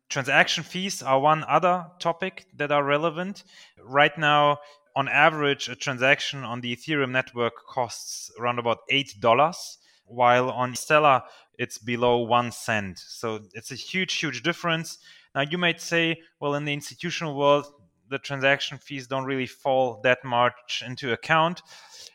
Transaction 0.09 0.63
fees 0.63 1.03
are 1.03 1.19
one 1.19 1.45
other 1.49 1.87
topic 1.99 2.47
that 2.55 2.71
are 2.71 2.85
relevant. 2.85 3.43
Right 3.83 4.17
now, 4.17 4.59
on 4.95 5.09
average, 5.09 5.69
a 5.69 5.75
transaction 5.75 6.45
on 6.45 6.61
the 6.61 6.77
Ethereum 6.77 7.11
network 7.11 7.55
costs 7.69 8.31
around 8.39 8.59
about 8.59 8.79
$8, 8.91 9.77
while 10.05 10.51
on 10.51 10.77
Stellar, 10.77 11.23
it's 11.59 11.79
below 11.79 12.19
one 12.19 12.53
cent. 12.53 12.99
So 12.99 13.41
it's 13.53 13.73
a 13.73 13.75
huge, 13.75 14.15
huge 14.15 14.43
difference. 14.43 14.99
Now, 15.35 15.41
you 15.43 15.59
might 15.59 15.81
say, 15.81 16.23
well, 16.39 16.55
in 16.55 16.65
the 16.65 16.73
institutional 16.73 17.37
world, 17.37 17.67
the 18.09 18.19
transaction 18.19 18.79
fees 18.79 19.07
don't 19.07 19.25
really 19.25 19.47
fall 19.47 20.01
that 20.03 20.25
much 20.25 20.83
into 20.87 21.13
account. 21.13 21.63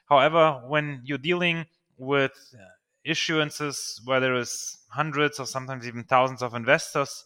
However, 0.08 0.62
when 0.68 1.02
you're 1.04 1.18
dealing 1.18 1.66
with 1.98 2.32
uh, 2.54 2.64
issuances 3.10 4.00
where 4.06 4.20
there 4.20 4.36
is 4.36 4.78
hundreds 4.90 5.40
or 5.40 5.46
sometimes 5.46 5.88
even 5.88 6.04
thousands 6.04 6.42
of 6.42 6.54
investors, 6.54 7.26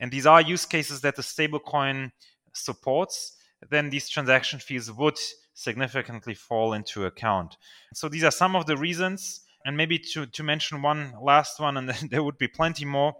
and 0.00 0.10
these 0.10 0.26
are 0.26 0.40
use 0.40 0.66
cases 0.66 1.00
that 1.02 1.16
the 1.16 1.22
stablecoin 1.22 2.10
supports, 2.52 3.36
then 3.70 3.90
these 3.90 4.08
transaction 4.08 4.58
fees 4.58 4.90
would 4.90 5.18
significantly 5.54 6.34
fall 6.34 6.72
into 6.72 7.04
account. 7.04 7.56
So 7.94 8.08
these 8.08 8.24
are 8.24 8.30
some 8.30 8.56
of 8.56 8.66
the 8.66 8.76
reasons. 8.76 9.40
And 9.64 9.76
maybe 9.76 9.98
to, 10.12 10.26
to 10.26 10.42
mention 10.42 10.82
one 10.82 11.14
last 11.22 11.60
one, 11.60 11.76
and 11.76 11.88
there 12.10 12.22
would 12.22 12.38
be 12.38 12.48
plenty 12.48 12.84
more. 12.84 13.14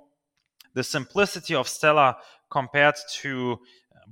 The 0.75 0.83
simplicity 0.83 1.55
of 1.55 1.69
Stellar 1.69 2.17
compared 2.51 2.97
to 3.21 3.59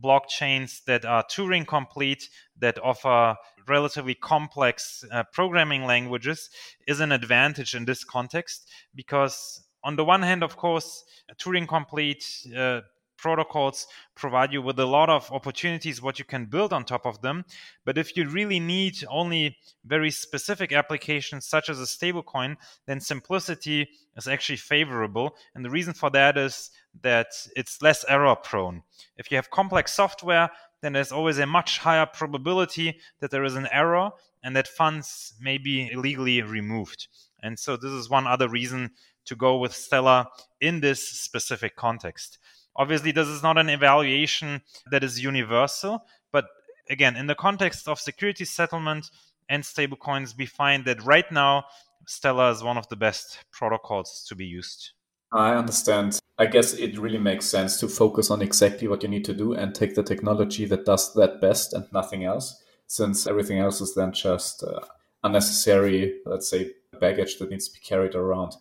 blockchains 0.03 0.85
that 0.85 1.05
are 1.05 1.25
Turing 1.25 1.67
complete, 1.67 2.29
that 2.59 2.79
offer 2.83 3.37
relatively 3.69 4.15
complex 4.15 5.05
uh, 5.13 5.25
programming 5.33 5.85
languages, 5.85 6.51
is 6.87 7.01
an 7.01 7.13
advantage 7.13 7.75
in 7.75 7.85
this 7.85 8.05
context 8.05 8.69
because 8.95 9.63
on 9.83 9.97
the 9.97 10.05
one 10.05 10.23
hand, 10.23 10.43
of 10.43 10.57
course, 10.57 11.05
Turing 11.39 11.69
complete 11.69 12.25
uh, 12.57 12.81
protocols 13.21 13.87
provide 14.15 14.53
you 14.53 14.63
with 14.63 14.79
a 14.79 14.87
lot 14.87 15.11
of 15.11 15.31
opportunities 15.31 16.01
what 16.01 16.19
you 16.19 16.25
can 16.25 16.47
build 16.47 16.73
on 16.73 16.85
top 16.85 17.07
of 17.07 17.21
them. 17.21 17.45
But 17.85 17.99
if 17.99 18.17
you 18.17 18.29
really 18.29 18.61
need 18.61 19.05
only 19.09 19.57
very 19.85 20.11
specific 20.11 20.73
applications 20.73 21.47
such 21.47 21.69
as 21.69 21.81
a 21.81 21.85
stablecoin 21.85 22.57
then 22.87 23.01
simplicity 23.01 23.89
is 24.17 24.27
actually 24.27 24.57
favorable. 24.57 25.37
And 25.55 25.65
the 25.65 25.71
reason 25.71 25.95
for 25.95 26.11
that 26.11 26.37
is 26.37 26.71
that 27.03 27.29
it's 27.57 27.83
less 27.83 28.05
error 28.09 28.35
prone. 28.37 28.83
If 29.17 29.31
you 29.31 29.37
have 29.37 29.51
complex 29.51 29.93
software 29.93 30.51
then 30.81 30.95
there's 30.95 31.13
always 31.13 31.39
a 31.39 31.47
much 31.47 31.79
higher 31.79 32.07
probability 32.07 32.99
that 33.21 33.31
there 33.31 33.45
is 33.45 33.55
an 33.55 33.69
error 33.71 34.11
and 34.43 34.57
that 34.57 34.67
funds 34.67 35.35
may 35.41 35.59
be 35.59 35.91
illegally 35.93 36.41
removed. 36.41 37.09
And 37.43 37.59
so 37.59 37.77
this 37.77 37.93
is 37.93 38.09
one 38.09 38.27
other 38.27 38.49
reason 38.49 38.91
to 39.27 39.37
go 39.37 39.59
with 39.59 39.75
Stellar 39.75 40.27
in 40.61 40.81
this 40.81 41.09
specific 41.09 41.77
context. 41.77 42.39
Obviously, 42.77 43.13
this 43.13 43.29
is 43.29 43.43
not 43.43 43.59
an 43.59 43.69
evaluation 43.69 44.63
that 44.91 45.05
is 45.05 45.23
universal, 45.23 46.05
but 46.33 46.47
again, 46.89 47.17
in 47.17 47.27
the 47.27 47.35
context 47.35 47.89
of 47.89 47.99
security 47.99 48.45
settlement 48.45 49.11
and 49.49 49.63
stablecoins, 49.63 50.37
we 50.37 50.47
find 50.47 50.85
that 50.85 51.03
right 51.05 51.31
now 51.33 51.65
Stellar 52.07 52.51
is 52.51 52.63
one 52.63 52.79
of 52.79 52.89
the 52.89 52.97
best 52.97 53.45
protocols 53.53 54.25
to 54.29 54.35
be 54.35 54.47
used. 54.47 54.93
I 55.33 55.55
understand. 55.55 56.19
I 56.39 56.47
guess 56.47 56.73
it 56.75 56.99
really 56.99 57.19
makes 57.19 57.47
sense 57.47 57.79
to 57.81 57.89
focus 57.89 58.31
on 58.31 58.43
exactly 58.43 58.89
what 58.89 59.03
you 59.03 59.09
need 59.09 59.25
to 59.27 59.35
do 59.35 59.53
and 59.53 59.75
take 59.75 59.95
the 59.95 60.03
technology 60.03 60.65
that 60.67 60.87
does 60.87 61.13
that 61.15 61.41
best 61.41 61.73
and 61.73 61.87
nothing 61.93 62.25
else, 62.25 62.63
since 62.87 63.27
everything 63.27 63.59
else 63.59 63.81
is 63.81 63.95
then 63.95 64.13
just 64.13 64.65
uh, 64.65 64.81
unnecessary, 65.23 66.21
let's 66.27 66.49
say, 66.49 66.73
baggage 67.01 67.39
that 67.39 67.51
needs 67.51 67.69
to 67.69 67.75
be 67.75 67.85
carried 67.85 68.15
around. 68.15 68.55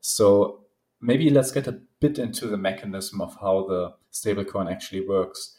So 0.00 0.64
maybe 1.00 1.28
let's 1.30 1.50
get 1.50 1.66
a 1.66 1.80
bit 2.04 2.18
into 2.18 2.46
the 2.46 2.56
mechanism 2.56 3.20
of 3.20 3.36
how 3.40 3.66
the 3.66 3.94
stablecoin 4.12 4.70
actually 4.70 5.06
works. 5.06 5.56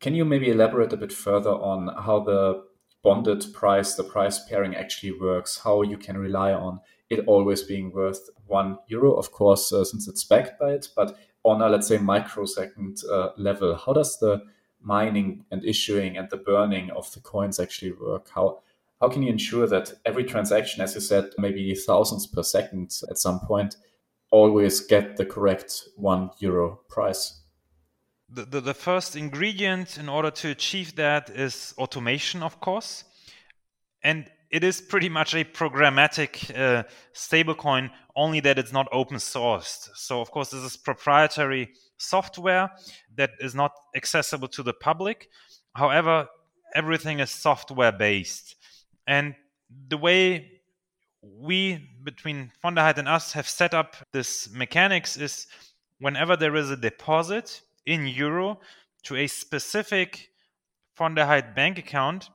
Can 0.00 0.14
you 0.14 0.24
maybe 0.24 0.50
elaborate 0.50 0.92
a 0.92 0.96
bit 0.96 1.12
further 1.12 1.50
on 1.50 1.88
how 2.06 2.20
the 2.20 2.64
bonded 3.02 3.44
price, 3.54 3.94
the 3.94 4.02
price 4.02 4.38
pairing 4.48 4.74
actually 4.74 5.12
works, 5.12 5.60
how 5.62 5.82
you 5.82 5.96
can 5.96 6.18
rely 6.18 6.52
on 6.52 6.80
it 7.08 7.20
always 7.26 7.62
being 7.62 7.92
worth 7.92 8.28
one 8.46 8.78
euro, 8.88 9.12
of 9.14 9.30
course, 9.30 9.72
uh, 9.72 9.84
since 9.84 10.08
it's 10.08 10.24
backed 10.24 10.58
by 10.58 10.72
it, 10.72 10.88
but 10.96 11.16
on 11.44 11.62
a, 11.62 11.68
let's 11.68 11.86
say, 11.86 11.98
microsecond 11.98 12.98
uh, 13.08 13.28
level, 13.36 13.76
how 13.76 13.92
does 13.92 14.18
the 14.18 14.42
mining 14.80 15.44
and 15.52 15.64
issuing 15.64 16.16
and 16.16 16.28
the 16.30 16.36
burning 16.36 16.90
of 16.90 17.12
the 17.12 17.20
coins 17.20 17.60
actually 17.60 17.92
work? 17.92 18.28
How 18.34 18.60
how 19.00 19.08
can 19.08 19.22
you 19.22 19.30
ensure 19.30 19.66
that 19.66 19.92
every 20.04 20.24
transaction, 20.24 20.82
as 20.82 20.94
you 20.94 21.02
said, 21.02 21.30
maybe 21.38 21.74
thousands 21.74 22.26
per 22.26 22.42
second 22.42 22.98
at 23.10 23.18
some 23.18 23.40
point, 23.40 23.76
always 24.30 24.80
get 24.80 25.16
the 25.16 25.26
correct 25.26 25.84
one 25.96 26.30
euro 26.38 26.80
price? 26.88 27.40
The, 28.28 28.44
the, 28.44 28.60
the 28.60 28.74
first 28.74 29.16
ingredient 29.16 29.98
in 29.98 30.08
order 30.08 30.30
to 30.32 30.50
achieve 30.50 30.96
that 30.96 31.30
is 31.30 31.74
automation, 31.78 32.42
of 32.42 32.60
course. 32.60 33.04
And 34.02 34.28
it 34.50 34.64
is 34.64 34.80
pretty 34.80 35.08
much 35.08 35.34
a 35.34 35.44
programmatic 35.44 36.56
uh, 36.56 36.84
stablecoin, 37.14 37.90
only 38.14 38.40
that 38.40 38.58
it's 38.58 38.72
not 38.72 38.88
open 38.92 39.16
sourced. 39.18 39.88
So, 39.94 40.20
of 40.20 40.30
course, 40.30 40.50
this 40.50 40.62
is 40.62 40.76
proprietary 40.76 41.70
software 41.98 42.70
that 43.16 43.30
is 43.40 43.54
not 43.54 43.72
accessible 43.94 44.48
to 44.48 44.62
the 44.62 44.72
public. 44.72 45.28
However, 45.74 46.26
everything 46.74 47.20
is 47.20 47.30
software 47.30 47.92
based. 47.92 48.56
And 49.06 49.34
the 49.88 49.96
way 49.96 50.60
we, 51.22 51.88
between 52.06 52.52
von 52.62 52.74
der 52.74 52.84
Heydt 52.84 52.98
and 52.98 53.08
us, 53.08 53.34
have 53.34 53.46
set 53.46 53.74
up 53.74 53.96
this 54.12 54.48
mechanics 54.50 55.18
is 55.18 55.46
whenever 55.98 56.36
there 56.36 56.56
is 56.56 56.70
a 56.70 56.76
deposit 56.76 57.60
in 57.84 58.06
euro 58.06 58.58
to 59.02 59.16
a 59.16 59.26
specific 59.26 60.30
von 60.96 61.14
der 61.14 61.26
Heydt 61.26 61.54
bank 61.54 61.78
account, 61.78 62.30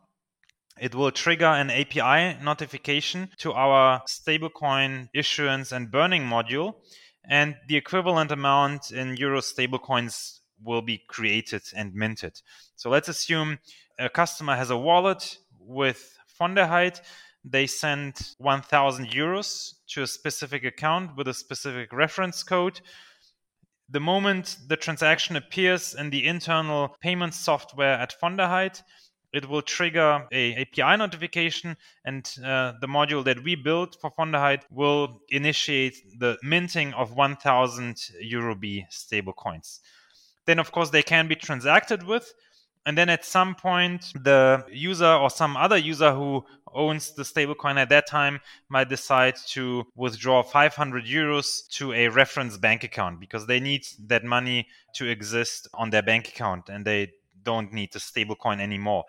it 0.80 0.94
will 0.94 1.12
trigger 1.12 1.48
an 1.48 1.72
API 1.72 2.44
notification 2.44 3.30
to 3.38 3.54
our 3.54 4.02
stablecoin 4.08 5.10
issuance 5.14 5.72
and 5.72 5.92
burning 5.92 6.24
module, 6.24 6.76
and 7.24 7.56
the 7.68 7.78
equivalent 7.78 8.32
amount 8.32 8.92
in 8.92 9.16
euro 9.18 9.40
stablecoins 9.40 10.40
will 10.64 10.82
be 10.82 11.02
created 11.08 11.64
and 11.76 11.94
minted. 11.94 12.40
So 12.76 12.90
let's 12.90 13.10
assume 13.10 13.60
a 13.98 14.10
customer 14.10 14.56
has 14.56 14.70
a 14.70 14.78
wallet 14.78 15.38
with 15.60 16.18
von 16.38 16.56
der 16.56 16.68
Heydt. 16.68 17.02
They 17.44 17.68
send 17.68 18.36
1000 18.38 19.08
euros 19.08 19.74
to 19.90 20.04
a 20.04 20.08
specific 20.08 20.64
account 20.64 21.16
with 21.16 21.28
a 21.28 21.34
specific 21.34 21.92
reference 21.92 22.44
code. 22.44 22.82
The 23.90 24.00
moment 24.00 24.58
the 24.68 24.78
transaction 24.78 25.36
appears 25.36 25.96
in 25.96 26.12
the 26.12 26.26
internal 26.28 26.96
payment 27.02 27.34
software 27.34 28.00
at 28.00 28.16
von 28.20 28.38
der 28.38 28.48
Heydt, 28.48 28.84
it 29.34 29.48
will 29.48 29.62
trigger 29.62 30.28
a 30.32 30.62
API 30.62 30.98
notification, 30.98 31.78
and 32.04 32.30
uh, 32.44 32.74
the 32.82 32.88
module 32.88 33.24
that 33.24 33.44
we 33.44 33.56
built 33.56 33.98
for 34.02 34.12
von 34.12 34.32
der 34.32 34.40
Heydt 34.40 34.64
will 34.70 35.22
initiate 35.30 36.20
the 36.20 36.38
minting 36.44 36.94
of 36.94 37.14
1,000 37.14 37.96
EuroB 38.24 38.86
stablecoins. 38.92 39.80
Then, 40.46 40.60
of 40.60 40.72
course, 40.72 40.90
they 40.90 41.04
can 41.04 41.28
be 41.28 41.36
transacted 41.36 42.04
with. 42.04 42.34
And 42.86 42.98
then 42.98 43.10
at 43.10 43.24
some 43.24 43.54
point, 43.54 44.12
the 44.16 44.66
user 44.72 45.14
or 45.14 45.30
some 45.30 45.56
other 45.56 45.78
user 45.78 46.14
who 46.14 46.44
owns 46.74 47.12
the 47.12 47.24
stablecoin 47.24 47.78
at 47.78 47.90
that 47.90 48.08
time 48.08 48.40
might 48.70 48.90
decide 48.90 49.36
to 49.50 49.86
withdraw 49.96 50.42
500 50.42 51.06
euros 51.06 51.68
to 51.72 51.94
a 51.94 52.08
reference 52.08 52.58
bank 52.58 52.84
account 52.84 53.20
because 53.20 53.46
they 53.46 53.60
need 53.60 53.86
that 54.08 54.24
money 54.24 54.68
to 54.96 55.08
exist 55.08 55.68
on 55.74 55.92
their 55.92 56.02
bank 56.02 56.30
account 56.30 56.70
and 56.70 56.86
they 56.86 57.12
don't 57.44 57.72
need 57.72 57.92
the 57.94 58.00
stablecoin 58.00 58.60
anymore. 58.60 59.04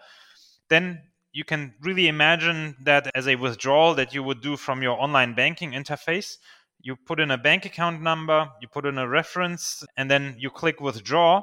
Then 0.68 1.02
you 1.32 1.44
can 1.44 1.74
really 1.80 2.08
imagine 2.08 2.76
that 2.82 3.11
as 3.14 3.26
a 3.26 3.37
withdrawal 3.37 3.94
that 3.94 4.12
you 4.12 4.22
would 4.22 4.42
do 4.42 4.56
from 4.56 4.82
your 4.82 5.00
online 5.00 5.35
banking 5.35 5.72
interface. 5.72 6.37
You 6.80 6.96
put 6.96 7.20
in 7.20 7.30
a 7.30 7.38
bank 7.38 7.64
account 7.64 8.02
number, 8.02 8.50
you 8.61 8.68
put 8.68 8.85
in 8.85 8.98
a 8.98 9.08
reference, 9.08 9.85
and 9.96 10.11
then 10.11 10.37
you 10.38 10.50
click 10.50 10.80
withdraw. 10.80 11.42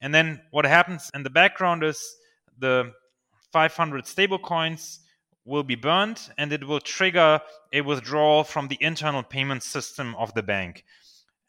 And 0.00 0.14
then 0.14 0.40
what 0.50 0.64
happens 0.64 1.10
in 1.14 1.22
the 1.22 1.30
background 1.30 1.82
is 1.82 2.00
the 2.58 2.92
500 3.52 4.04
stablecoins 4.04 4.98
will 5.44 5.62
be 5.62 5.74
burned 5.74 6.20
and 6.36 6.52
it 6.52 6.66
will 6.66 6.80
trigger 6.80 7.40
a 7.72 7.80
withdrawal 7.80 8.44
from 8.44 8.68
the 8.68 8.78
internal 8.80 9.22
payment 9.22 9.62
system 9.62 10.14
of 10.16 10.32
the 10.34 10.42
bank. 10.42 10.84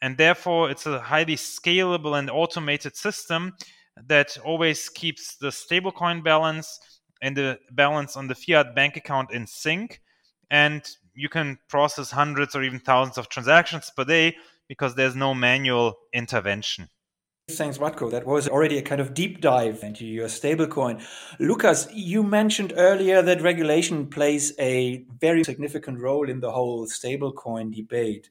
And 0.02 0.16
therefore, 0.16 0.70
it's 0.70 0.86
a 0.86 0.98
highly 0.98 1.36
scalable 1.36 2.18
and 2.18 2.30
automated 2.30 2.96
system 2.96 3.54
that 4.06 4.38
always 4.44 4.88
keeps 4.88 5.36
the 5.36 5.48
stablecoin 5.48 6.24
balance 6.24 6.80
and 7.20 7.36
the 7.36 7.58
balance 7.72 8.16
on 8.16 8.26
the 8.26 8.34
fiat 8.34 8.74
bank 8.74 8.96
account 8.96 9.30
in 9.30 9.46
sync. 9.46 10.00
And 10.50 10.82
you 11.14 11.28
can 11.28 11.58
process 11.68 12.10
hundreds 12.10 12.54
or 12.54 12.62
even 12.62 12.80
thousands 12.80 13.18
of 13.18 13.28
transactions 13.28 13.92
per 13.94 14.04
day 14.04 14.36
because 14.68 14.94
there's 14.94 15.16
no 15.16 15.34
manual 15.34 15.98
intervention. 16.14 16.88
Thanks, 17.56 17.78
Radko. 17.78 18.10
That 18.10 18.26
was 18.26 18.48
already 18.48 18.78
a 18.78 18.82
kind 18.82 19.00
of 19.00 19.14
deep 19.14 19.40
dive 19.40 19.82
into 19.82 20.04
your 20.04 20.28
stablecoin. 20.28 21.02
Lucas, 21.38 21.88
you 21.92 22.22
mentioned 22.22 22.72
earlier 22.76 23.22
that 23.22 23.42
regulation 23.42 24.06
plays 24.06 24.52
a 24.58 25.04
very 25.20 25.44
significant 25.44 25.98
role 25.98 26.28
in 26.28 26.40
the 26.40 26.50
whole 26.50 26.86
stablecoin 26.86 27.74
debate. 27.74 28.30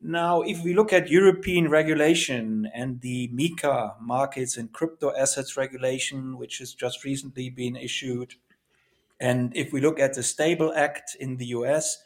Now, 0.00 0.42
if 0.42 0.62
we 0.62 0.74
look 0.74 0.92
at 0.92 1.08
European 1.08 1.70
regulation 1.70 2.70
and 2.74 3.00
the 3.00 3.28
MiCA 3.28 3.94
markets 4.00 4.56
and 4.56 4.72
crypto 4.72 5.12
assets 5.16 5.56
regulation, 5.56 6.36
which 6.36 6.58
has 6.58 6.74
just 6.74 7.04
recently 7.04 7.48
been 7.48 7.76
issued, 7.76 8.34
and 9.18 9.56
if 9.56 9.72
we 9.72 9.80
look 9.80 9.98
at 9.98 10.14
the 10.14 10.22
Stable 10.22 10.72
Act 10.76 11.16
in 11.18 11.38
the 11.38 11.46
US, 11.46 12.02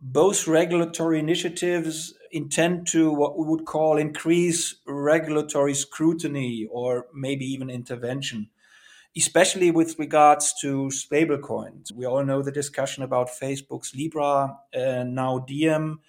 both 0.00 0.46
regulatory 0.46 1.18
initiatives 1.18 2.14
intend 2.34 2.86
to 2.88 3.12
what 3.12 3.38
we 3.38 3.46
would 3.46 3.64
call 3.64 3.96
increase 3.96 4.76
regulatory 4.86 5.74
scrutiny 5.74 6.66
or 6.70 7.06
maybe 7.14 7.44
even 7.44 7.70
intervention, 7.70 8.48
especially 9.16 9.70
with 9.70 9.98
regards 9.98 10.54
to 10.60 10.90
stablecoins. 10.92 11.92
We 11.92 12.06
all 12.06 12.24
know 12.24 12.42
the 12.42 12.52
discussion 12.52 13.02
about 13.02 13.28
Facebook's 13.28 13.94
Libra, 13.94 14.58
uh, 14.76 15.04
now 15.04 15.38
Diem 15.38 16.00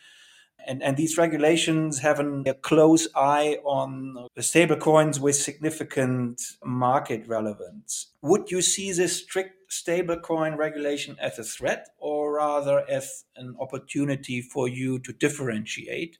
and, 0.67 0.81
and 0.81 0.97
these 0.97 1.17
regulations 1.17 1.99
have 1.99 2.19
an, 2.19 2.43
a 2.47 2.53
close 2.53 3.07
eye 3.15 3.59
on 3.63 4.27
the 4.35 4.41
stablecoins 4.41 5.19
with 5.19 5.35
significant 5.35 6.41
market 6.63 7.27
relevance. 7.27 8.07
Would 8.21 8.51
you 8.51 8.61
see 8.61 8.91
this 8.91 9.21
strict 9.21 9.64
stablecoin 9.83 10.57
regulation 10.57 11.15
as 11.19 11.39
a 11.39 11.43
threat 11.43 11.88
or 11.97 12.35
rather 12.35 12.83
as 12.89 13.25
an 13.35 13.55
opportunity 13.59 14.41
for 14.41 14.67
you 14.67 14.99
to 14.99 15.13
differentiate? 15.13 16.17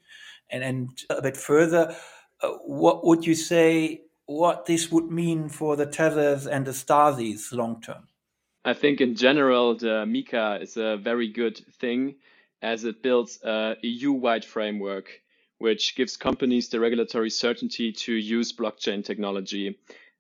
And, 0.50 0.64
and 0.64 0.90
a 1.10 1.22
bit 1.22 1.38
further, 1.38 1.96
uh, 2.42 2.50
what 2.66 3.06
would 3.06 3.26
you 3.26 3.36
say 3.36 4.02
what 4.26 4.66
this 4.66 4.92
would 4.92 5.12
mean 5.12 5.50
for 5.50 5.76
the 5.76 5.86
tethers 5.86 6.48
and 6.48 6.66
the 6.66 6.74
Stasis 6.74 7.52
long 7.52 7.82
term? 7.82 8.08
I 8.64 8.74
think 8.74 9.00
in 9.00 9.16
general, 9.16 9.78
the 9.78 10.06
MiCA 10.06 10.62
is 10.62 10.78
a 10.78 10.98
very 10.98 11.28
good 11.28 11.58
thing 11.80 12.16
as 12.62 12.84
it 12.84 13.04
builds 13.04 13.40
a 13.44 13.76
EU-wide 13.82 14.44
framework 14.44 15.22
which 15.58 15.96
gives 15.96 16.18
companies 16.18 16.70
the 16.70 16.80
regulatory 16.80 17.30
certainty 17.30 17.92
to 17.92 18.14
use 18.14 18.54
blockchain 18.54 19.04
technology. 19.04 19.78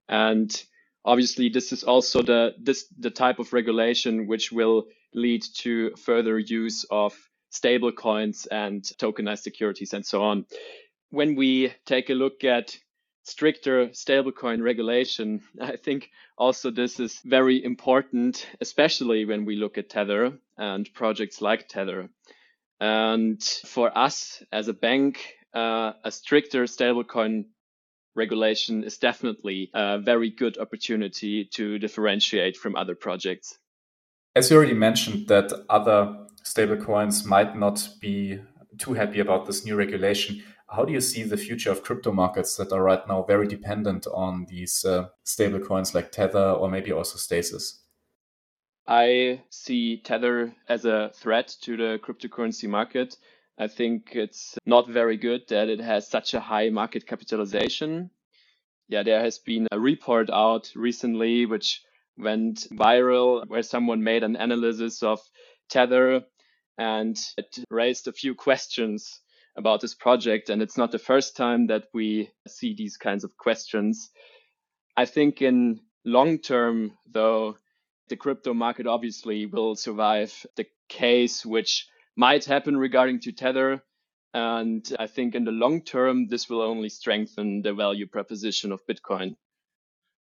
And 0.08 0.64
obviously, 1.06 1.50
this 1.50 1.72
is 1.72 1.84
also 1.84 2.22
the 2.22 2.56
this 2.60 2.86
the 2.98 3.12
type 3.12 3.40
of 3.40 3.54
regulation 3.54 4.28
which 4.28 4.52
will 4.52 4.88
lead 5.14 5.44
to 5.60 5.96
further 5.96 6.38
use 6.38 6.86
of 6.90 7.16
stable 7.50 7.92
coins 7.92 8.48
and 8.48 8.84
tokenized 8.84 9.44
securities 9.44 9.94
and 9.94 10.06
so 10.06 10.24
on. 10.24 10.46
When 11.10 11.36
we 11.36 11.72
take 11.86 12.10
a 12.10 12.14
look 12.14 12.44
at 12.44 12.78
stricter 13.24 13.88
stablecoin 13.88 14.62
regulation, 14.62 15.42
I 15.62 15.78
think 15.78 16.10
also 16.38 16.72
this 16.72 17.00
is 17.00 17.22
very 17.24 17.64
important, 17.64 18.46
especially 18.60 19.26
when 19.26 19.46
we 19.46 19.56
look 19.56 19.78
at 19.78 19.90
Tether 19.90 20.38
and 20.58 20.94
projects 20.94 21.42
like 21.42 21.68
Tether. 21.68 22.10
And 22.82 23.42
for 23.42 23.98
us 23.98 24.44
as 24.52 24.68
a 24.68 24.74
bank, 24.74 25.36
uh, 25.54 25.94
a 26.04 26.12
stricter 26.12 26.66
stablecoin 26.66 27.46
regulation 28.16 28.84
is 28.84 28.98
definitely 28.98 29.70
a 29.74 30.00
very 30.00 30.30
good 30.30 30.58
opportunity 30.58 31.46
to 31.54 31.78
differentiate 31.80 32.58
from 32.58 32.76
other 32.76 32.96
projects. 32.96 33.58
As 34.36 34.50
you 34.50 34.58
already 34.58 34.74
mentioned, 34.74 35.28
that 35.28 35.52
other 35.70 36.26
stablecoins 36.44 37.26
might 37.26 37.58
not 37.58 37.88
be 38.02 38.40
too 38.78 38.94
happy 38.94 39.20
about 39.20 39.46
this 39.46 39.66
new 39.66 39.76
regulation. 39.76 40.44
How 40.68 40.84
do 40.84 40.92
you 40.92 41.02
see 41.02 41.24
the 41.24 41.38
future 41.38 41.72
of 41.72 41.84
crypto 41.84 42.12
markets 42.12 42.58
that 42.58 42.72
are 42.74 42.84
right 42.84 43.08
now 43.08 43.24
very 43.24 43.48
dependent 43.48 44.08
on 44.08 44.46
these 44.50 44.84
uh, 44.84 45.08
stablecoins 45.26 45.94
like 45.94 46.12
Tether 46.12 46.52
or 46.52 46.70
maybe 46.70 46.92
also 46.92 47.18
Stasis? 47.18 47.82
I 48.88 49.42
see 49.50 49.98
Tether 49.98 50.54
as 50.68 50.86
a 50.86 51.12
threat 51.16 51.56
to 51.62 51.78
the 51.78 52.00
cryptocurrency 52.04 52.70
market. 52.70 53.18
I 53.58 53.68
think 53.68 54.16
it's 54.16 54.58
not 54.66 54.90
very 54.90 55.18
good 55.18 55.48
that 55.50 55.70
it 55.70 55.80
has 55.80 56.10
such 56.10 56.34
a 56.34 56.42
high 56.42 56.70
market 56.70 57.08
capitalization. 57.08 58.10
Yeah, 58.90 59.04
there 59.04 59.22
has 59.22 59.40
been 59.40 59.68
a 59.72 59.80
report 59.80 60.30
out 60.30 60.72
recently 60.76 61.46
which 61.46 61.82
went 62.18 62.68
viral 62.72 63.48
where 63.48 63.64
someone 63.64 64.04
made 64.04 64.24
an 64.24 64.36
analysis 64.36 65.04
of 65.04 65.20
Tether 65.70 66.24
and 66.78 67.18
it 67.38 67.60
raised 67.70 68.08
a 68.08 68.14
few 68.14 68.36
questions 68.36 69.22
about 69.56 69.80
this 69.80 69.94
project. 69.94 70.50
And 70.50 70.62
it's 70.62 70.78
not 70.78 70.92
the 70.92 71.00
first 71.00 71.38
time 71.38 71.68
that 71.68 71.86
we 71.94 72.30
see 72.48 72.76
these 72.76 72.98
kinds 72.98 73.24
of 73.24 73.38
questions. 73.38 74.10
I 74.98 75.06
think 75.06 75.42
in 75.42 75.80
long 76.04 76.40
term, 76.40 76.98
though, 77.10 77.58
the 78.10 78.18
crypto 78.18 78.54
market 78.54 78.86
obviously 78.86 79.46
will 79.46 79.76
survive 79.76 80.46
the 80.58 80.66
case 80.90 81.46
which 81.46 81.88
might 82.16 82.46
happen 82.46 82.78
regarding 82.78 83.20
to 83.22 83.32
Tether. 83.32 83.84
And 84.34 84.86
I 85.00 85.08
think 85.08 85.34
in 85.36 85.46
the 85.46 85.52
long 85.52 85.82
term, 85.82 86.28
this 86.28 86.50
will 86.50 86.62
only 86.62 86.90
strengthen 86.90 87.62
the 87.62 87.74
value 87.74 88.08
proposition 88.08 88.72
of 88.72 88.86
Bitcoin. 88.86 89.36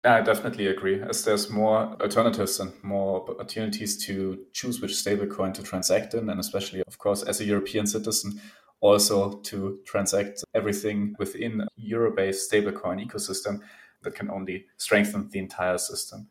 Yeah, 0.03 0.15
I 0.15 0.21
definitely 0.21 0.67
agree. 0.67 1.01
As 1.01 1.23
there's 1.23 1.49
more 1.49 1.95
alternatives 2.01 2.59
and 2.59 2.73
more 2.83 3.29
opportunities 3.29 4.03
to 4.05 4.39
choose 4.51 4.81
which 4.81 4.93
stablecoin 4.93 5.53
to 5.53 5.63
transact 5.63 6.13
in, 6.15 6.29
and 6.29 6.39
especially, 6.39 6.81
of 6.87 6.97
course, 6.97 7.21
as 7.23 7.39
a 7.39 7.45
European 7.45 7.85
citizen, 7.85 8.41
also 8.79 9.33
to 9.43 9.79
transact 9.85 10.43
everything 10.55 11.15
within 11.19 11.67
euro-based 11.75 12.51
stablecoin 12.51 13.05
ecosystem 13.05 13.59
that 14.01 14.15
can 14.15 14.29
only 14.31 14.65
strengthen 14.77 15.29
the 15.29 15.39
entire 15.39 15.77
system 15.77 16.27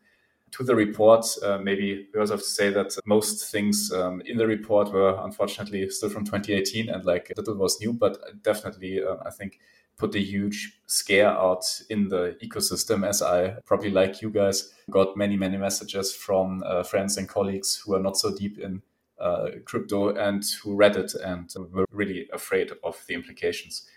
to 0.51 0.63
the 0.63 0.75
report, 0.75 1.25
uh, 1.43 1.57
maybe 1.57 2.07
we 2.13 2.19
also 2.19 2.33
have 2.33 2.41
to 2.41 2.49
say 2.49 2.69
that 2.69 2.97
most 3.05 3.51
things 3.51 3.91
um, 3.91 4.21
in 4.25 4.37
the 4.37 4.45
report 4.45 4.91
were 4.91 5.17
unfortunately 5.23 5.89
still 5.89 6.09
from 6.09 6.25
2018 6.25 6.89
and 6.89 7.05
like 7.05 7.31
little 7.37 7.55
was 7.55 7.79
new, 7.79 7.93
but 7.93 8.17
definitely 8.43 9.01
uh, 9.01 9.15
I 9.25 9.29
think 9.29 9.59
put 9.97 10.15
a 10.15 10.19
huge 10.19 10.79
scare 10.87 11.29
out 11.29 11.63
in 11.89 12.09
the 12.09 12.35
ecosystem, 12.43 13.07
as 13.07 13.21
I 13.21 13.55
probably 13.65 13.91
like 13.91 14.21
you 14.21 14.29
guys 14.29 14.73
got 14.89 15.15
many, 15.15 15.37
many 15.37 15.57
messages 15.57 16.13
from 16.13 16.63
uh, 16.65 16.83
friends 16.83 17.17
and 17.17 17.29
colleagues 17.29 17.81
who 17.85 17.95
are 17.95 17.99
not 17.99 18.17
so 18.17 18.35
deep 18.35 18.59
in 18.59 18.81
uh, 19.19 19.49
crypto 19.65 20.15
and 20.15 20.43
who 20.63 20.75
read 20.75 20.97
it 20.97 21.13
and 21.23 21.53
were 21.71 21.85
really 21.91 22.27
afraid 22.33 22.71
of 22.83 23.01
the 23.07 23.13
implications. 23.13 23.87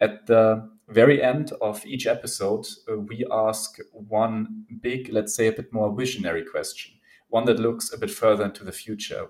At 0.00 0.26
the 0.26 0.68
very 0.88 1.22
end 1.22 1.52
of 1.60 1.84
each 1.84 2.06
episode, 2.06 2.66
uh, 2.90 2.98
we 2.98 3.26
ask 3.30 3.78
one 3.92 4.64
big, 4.80 5.10
let's 5.12 5.34
say, 5.34 5.48
a 5.48 5.52
bit 5.52 5.72
more 5.72 5.94
visionary 5.94 6.44
question, 6.44 6.94
one 7.28 7.44
that 7.46 7.58
looks 7.58 7.92
a 7.92 7.98
bit 7.98 8.10
further 8.10 8.44
into 8.44 8.64
the 8.64 8.72
future. 8.72 9.28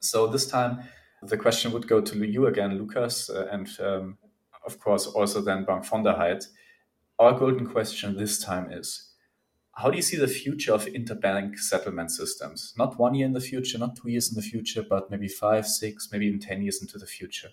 So 0.00 0.26
this 0.26 0.46
time, 0.46 0.80
the 1.22 1.36
question 1.36 1.72
would 1.72 1.86
go 1.86 2.00
to 2.00 2.26
you 2.26 2.46
again, 2.46 2.76
Lucas, 2.76 3.30
uh, 3.30 3.46
and 3.50 3.68
um, 3.80 4.18
of 4.64 4.78
course 4.78 5.06
also 5.06 5.40
then 5.40 5.64
Bank 5.64 5.84
von 5.84 6.02
der. 6.02 6.40
Our 7.18 7.38
golden 7.38 7.66
question 7.66 8.16
this 8.16 8.42
time 8.42 8.72
is 8.72 9.10
how 9.74 9.90
do 9.90 9.96
you 9.96 10.02
see 10.02 10.16
the 10.16 10.28
future 10.28 10.72
of 10.72 10.86
interbank 10.86 11.58
settlement 11.58 12.10
systems? 12.10 12.74
Not 12.76 12.98
one 12.98 13.14
year 13.14 13.26
in 13.26 13.32
the 13.32 13.40
future, 13.40 13.78
not 13.78 13.96
two 13.96 14.10
years 14.10 14.28
in 14.28 14.34
the 14.34 14.42
future, 14.42 14.82
but 14.82 15.10
maybe 15.10 15.28
five, 15.28 15.66
six, 15.66 16.08
maybe 16.12 16.26
even 16.26 16.40
10 16.40 16.62
years 16.62 16.82
into 16.82 16.98
the 16.98 17.06
future. 17.06 17.50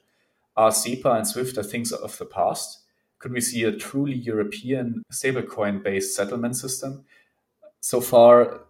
Are 0.57 0.71
SEPA 0.71 1.11
and 1.11 1.27
SWIFT 1.27 1.63
things 1.67 1.91
of 1.91 2.17
the 2.17 2.25
past? 2.25 2.79
Could 3.19 3.31
we 3.31 3.41
see 3.41 3.63
a 3.63 3.71
truly 3.71 4.15
European 4.15 5.03
stablecoin 5.13 5.83
based 5.83 6.15
settlement 6.15 6.55
system? 6.55 7.05
So 7.79 8.01
far, 8.01 8.61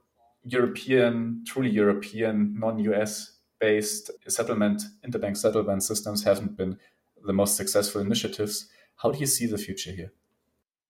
European, 0.43 1.43
truly 1.47 1.69
European, 1.69 2.59
non 2.59 2.77
US 2.79 3.37
based 3.59 4.11
settlement, 4.27 4.83
interbank 5.07 5.37
settlement 5.37 5.81
systems 5.81 6.25
haven't 6.25 6.57
been 6.57 6.77
the 7.25 7.33
most 7.33 7.55
successful 7.55 8.01
initiatives. 8.01 8.67
How 8.97 9.11
do 9.11 9.19
you 9.19 9.25
see 9.25 9.45
the 9.45 9.57
future 9.57 9.91
here? 9.91 10.11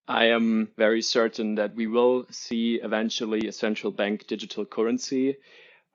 I 0.07 0.25
am 0.25 0.69
very 0.77 1.03
certain 1.03 1.55
that 1.55 1.75
we 1.75 1.86
will 1.86 2.25
see 2.31 2.79
eventually 2.81 3.47
a 3.47 3.51
central 3.51 3.91
bank 3.91 4.25
digital 4.25 4.65
currency 4.65 5.38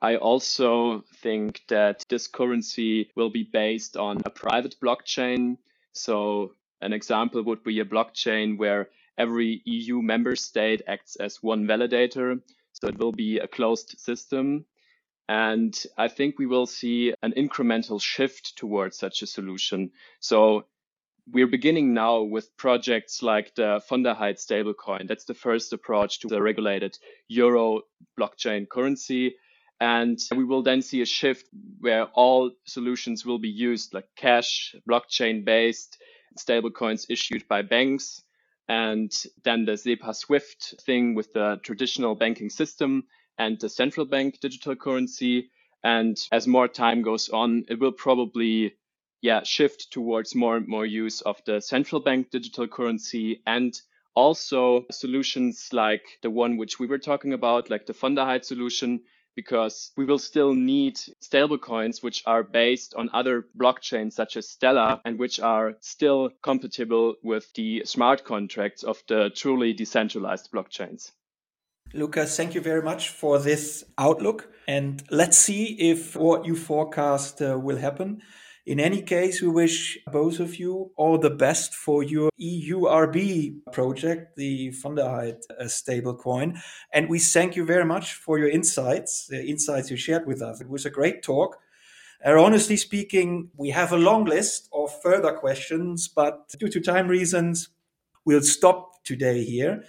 I 0.03 0.17
also 0.17 1.05
think 1.21 1.61
that 1.69 2.03
this 2.09 2.27
currency 2.27 3.09
will 3.15 3.29
be 3.29 3.43
based 3.43 3.95
on 3.95 4.17
a 4.25 4.29
private 4.29 4.75
blockchain. 4.83 5.55
So 5.93 6.51
an 6.81 6.91
example 6.91 7.41
would 7.43 7.63
be 7.63 7.79
a 7.79 7.85
blockchain 7.85 8.57
where 8.57 8.89
every 9.17 9.61
EU 9.63 10.01
member 10.01 10.35
state 10.35 10.81
acts 10.87 11.15
as 11.15 11.41
one 11.41 11.65
validator. 11.65 12.41
So 12.73 12.89
it 12.89 12.97
will 12.97 13.13
be 13.13 13.39
a 13.39 13.47
closed 13.47 13.97
system. 13.97 14.65
And 15.29 15.73
I 15.97 16.09
think 16.09 16.37
we 16.37 16.47
will 16.47 16.65
see 16.65 17.13
an 17.23 17.31
incremental 17.37 18.01
shift 18.01 18.57
towards 18.57 18.97
such 18.97 19.21
a 19.21 19.27
solution. 19.27 19.91
So 20.19 20.65
we're 21.31 21.47
beginning 21.47 21.93
now 21.93 22.23
with 22.23 22.57
projects 22.57 23.23
like 23.23 23.55
the 23.55 23.81
von 23.87 24.03
stablecoin. 24.03 25.07
That's 25.07 25.23
the 25.23 25.33
first 25.33 25.71
approach 25.71 26.19
to 26.19 26.27
the 26.27 26.41
regulated 26.41 26.97
euro 27.29 27.83
blockchain 28.19 28.67
currency. 28.67 29.35
And 29.83 30.17
we 30.33 30.45
will 30.45 30.63
then 30.63 30.81
see 30.81 31.01
a 31.01 31.05
shift 31.05 31.45
where 31.81 32.05
all 32.13 32.51
solutions 32.63 33.25
will 33.25 33.37
be 33.37 33.49
used 33.49 33.93
like 33.93 34.07
cash, 34.15 34.73
blockchain 34.89 35.43
based, 35.43 35.97
stablecoins 36.39 37.07
issued 37.09 37.45
by 37.49 37.63
banks, 37.63 38.23
and 38.69 39.11
then 39.43 39.65
the 39.65 39.73
SEPA 39.73 40.15
Swift 40.15 40.75
thing 40.85 41.15
with 41.15 41.33
the 41.33 41.59
traditional 41.63 42.15
banking 42.15 42.49
system 42.49 43.03
and 43.37 43.59
the 43.59 43.67
central 43.67 44.05
bank 44.05 44.39
digital 44.39 44.73
currency. 44.73 45.49
And 45.83 46.17
as 46.31 46.47
more 46.47 46.69
time 46.69 47.01
goes 47.01 47.27
on, 47.27 47.65
it 47.67 47.77
will 47.77 47.91
probably 47.91 48.77
yeah, 49.19 49.43
shift 49.43 49.91
towards 49.91 50.33
more 50.33 50.55
and 50.55 50.67
more 50.69 50.85
use 50.85 51.19
of 51.19 51.41
the 51.45 51.59
central 51.59 51.99
bank 51.99 52.31
digital 52.31 52.69
currency 52.69 53.41
and 53.45 53.77
also 54.15 54.85
solutions 54.91 55.71
like 55.73 56.05
the 56.21 56.29
one 56.29 56.55
which 56.55 56.79
we 56.79 56.87
were 56.87 56.99
talking 56.99 57.33
about, 57.33 57.69
like 57.69 57.85
the 57.85 57.91
von 57.91 58.15
der 58.15 58.23
Heydt 58.23 58.45
solution, 58.45 59.01
because 59.35 59.91
we 59.97 60.05
will 60.05 60.19
still 60.19 60.53
need 60.53 60.95
stablecoins 61.21 62.03
which 62.03 62.23
are 62.25 62.43
based 62.43 62.93
on 62.95 63.09
other 63.13 63.45
blockchains 63.57 64.13
such 64.13 64.37
as 64.37 64.49
Stellar 64.49 64.99
and 65.05 65.17
which 65.17 65.39
are 65.39 65.75
still 65.81 66.29
compatible 66.41 67.15
with 67.23 67.51
the 67.53 67.83
smart 67.85 68.23
contracts 68.23 68.83
of 68.83 69.01
the 69.07 69.31
truly 69.35 69.73
decentralized 69.73 70.51
blockchains. 70.51 71.11
Lucas, 71.93 72.35
thank 72.35 72.55
you 72.55 72.61
very 72.61 72.81
much 72.81 73.09
for 73.09 73.37
this 73.37 73.83
outlook. 73.97 74.49
And 74.67 75.03
let's 75.11 75.37
see 75.37 75.65
if 75.91 76.15
what 76.15 76.45
you 76.45 76.55
forecast 76.55 77.41
uh, 77.41 77.59
will 77.59 77.77
happen. 77.77 78.21
In 78.65 78.79
any 78.79 79.01
case, 79.01 79.41
we 79.41 79.49
wish 79.49 79.97
both 80.07 80.39
of 80.39 80.55
you 80.55 80.91
all 80.95 81.17
the 81.17 81.29
best 81.29 81.75
for 81.75 82.01
your 82.01 82.29
EURB 82.39 83.55
project, 83.73 84.37
the 84.37 84.69
von 84.69 84.95
der 84.95 85.03
uh, 85.03 85.63
stablecoin. 85.65 86.57
And 86.93 87.09
we 87.09 87.19
thank 87.19 87.57
you 87.57 87.65
very 87.65 87.83
much 87.83 88.13
for 88.13 88.39
your 88.39 88.47
insights, 88.47 89.27
the 89.27 89.43
insights 89.45 89.91
you 89.91 89.97
shared 89.97 90.25
with 90.25 90.41
us. 90.41 90.61
It 90.61 90.69
was 90.69 90.85
a 90.85 90.89
great 90.89 91.23
talk. 91.23 91.57
Uh, 92.25 92.41
honestly 92.41 92.77
speaking, 92.77 93.49
we 93.57 93.71
have 93.71 93.91
a 93.91 93.97
long 93.97 94.23
list 94.23 94.69
of 94.71 94.89
further 95.01 95.33
questions, 95.33 96.07
but 96.07 96.47
due 96.57 96.69
to 96.69 96.79
time 96.79 97.09
reasons, 97.09 97.67
we'll 98.23 98.41
stop 98.41 99.03
today 99.03 99.43
here. 99.43 99.83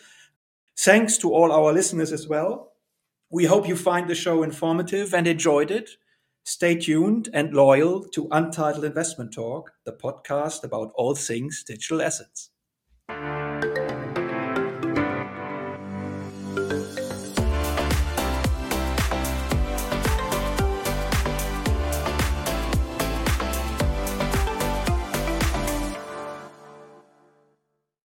Thanks 0.77 1.17
to 1.19 1.33
all 1.33 1.53
our 1.53 1.73
listeners 1.73 2.11
as 2.11 2.27
well. 2.27 2.73
We 3.31 3.45
hope 3.45 3.69
you 3.69 3.77
find 3.77 4.11
the 4.11 4.17
show 4.17 4.43
informative 4.43 5.15
and 5.15 5.29
enjoyed 5.29 5.71
it. 5.71 5.91
Stay 6.47 6.75
tuned 6.75 7.31
and 7.33 7.55
loyal 7.55 8.05
to 8.09 8.29
Untitled 8.31 8.85
Investment 8.85 9.33
Talk, 9.33 9.73
the 9.87 9.93
podcast 9.93 10.63
about 10.63 10.93
all 10.95 11.15
things 11.15 11.65
digital 11.67 12.03
assets. 12.03 12.51